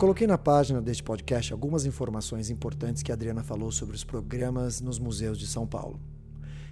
Coloquei 0.00 0.26
na 0.26 0.38
página 0.38 0.80
deste 0.80 1.02
podcast 1.02 1.52
algumas 1.52 1.84
informações 1.84 2.48
importantes 2.48 3.02
que 3.02 3.12
a 3.12 3.14
Adriana 3.14 3.42
falou 3.42 3.70
sobre 3.70 3.94
os 3.94 4.02
programas 4.02 4.80
nos 4.80 4.98
museus 4.98 5.38
de 5.38 5.46
São 5.46 5.66
Paulo. 5.66 6.00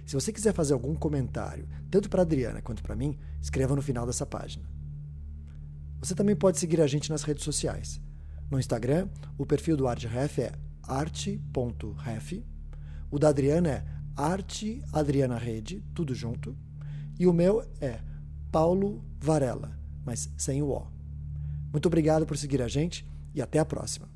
Se 0.03 0.15
você 0.15 0.33
quiser 0.33 0.51
fazer 0.51 0.73
algum 0.73 0.95
comentário, 0.95 1.67
tanto 1.91 2.09
para 2.09 2.23
Adriana 2.23 2.59
quanto 2.59 2.81
para 2.81 2.95
mim, 2.95 3.15
escreva 3.39 3.75
no 3.75 3.83
final 3.83 4.07
dessa 4.07 4.25
página. 4.25 4.67
Você 5.99 6.15
também 6.15 6.35
pode 6.35 6.57
seguir 6.57 6.81
a 6.81 6.87
gente 6.87 7.11
nas 7.11 7.21
redes 7.21 7.43
sociais. 7.43 8.01
No 8.49 8.57
Instagram, 8.57 9.07
o 9.37 9.45
perfil 9.45 9.77
do 9.77 9.87
ArtRef 9.87 10.39
é 10.41 10.51
arte.ref. 10.81 12.43
O 13.11 13.19
da 13.19 13.29
Adriana 13.29 13.69
é 13.69 13.85
Arte 14.17 14.83
Adriana 14.91 15.37
Rede, 15.37 15.85
tudo 15.93 16.15
junto. 16.15 16.57
E 17.19 17.27
o 17.27 17.33
meu 17.33 17.63
é 17.79 17.99
Paulo 18.51 19.05
Varela, 19.19 19.77
mas 20.03 20.31
sem 20.35 20.63
o 20.63 20.69
O. 20.69 20.87
Muito 21.71 21.85
obrigado 21.85 22.25
por 22.25 22.35
seguir 22.35 22.63
a 22.63 22.67
gente 22.67 23.07
e 23.33 23.41
até 23.41 23.59
a 23.59 23.65
próxima. 23.65 24.09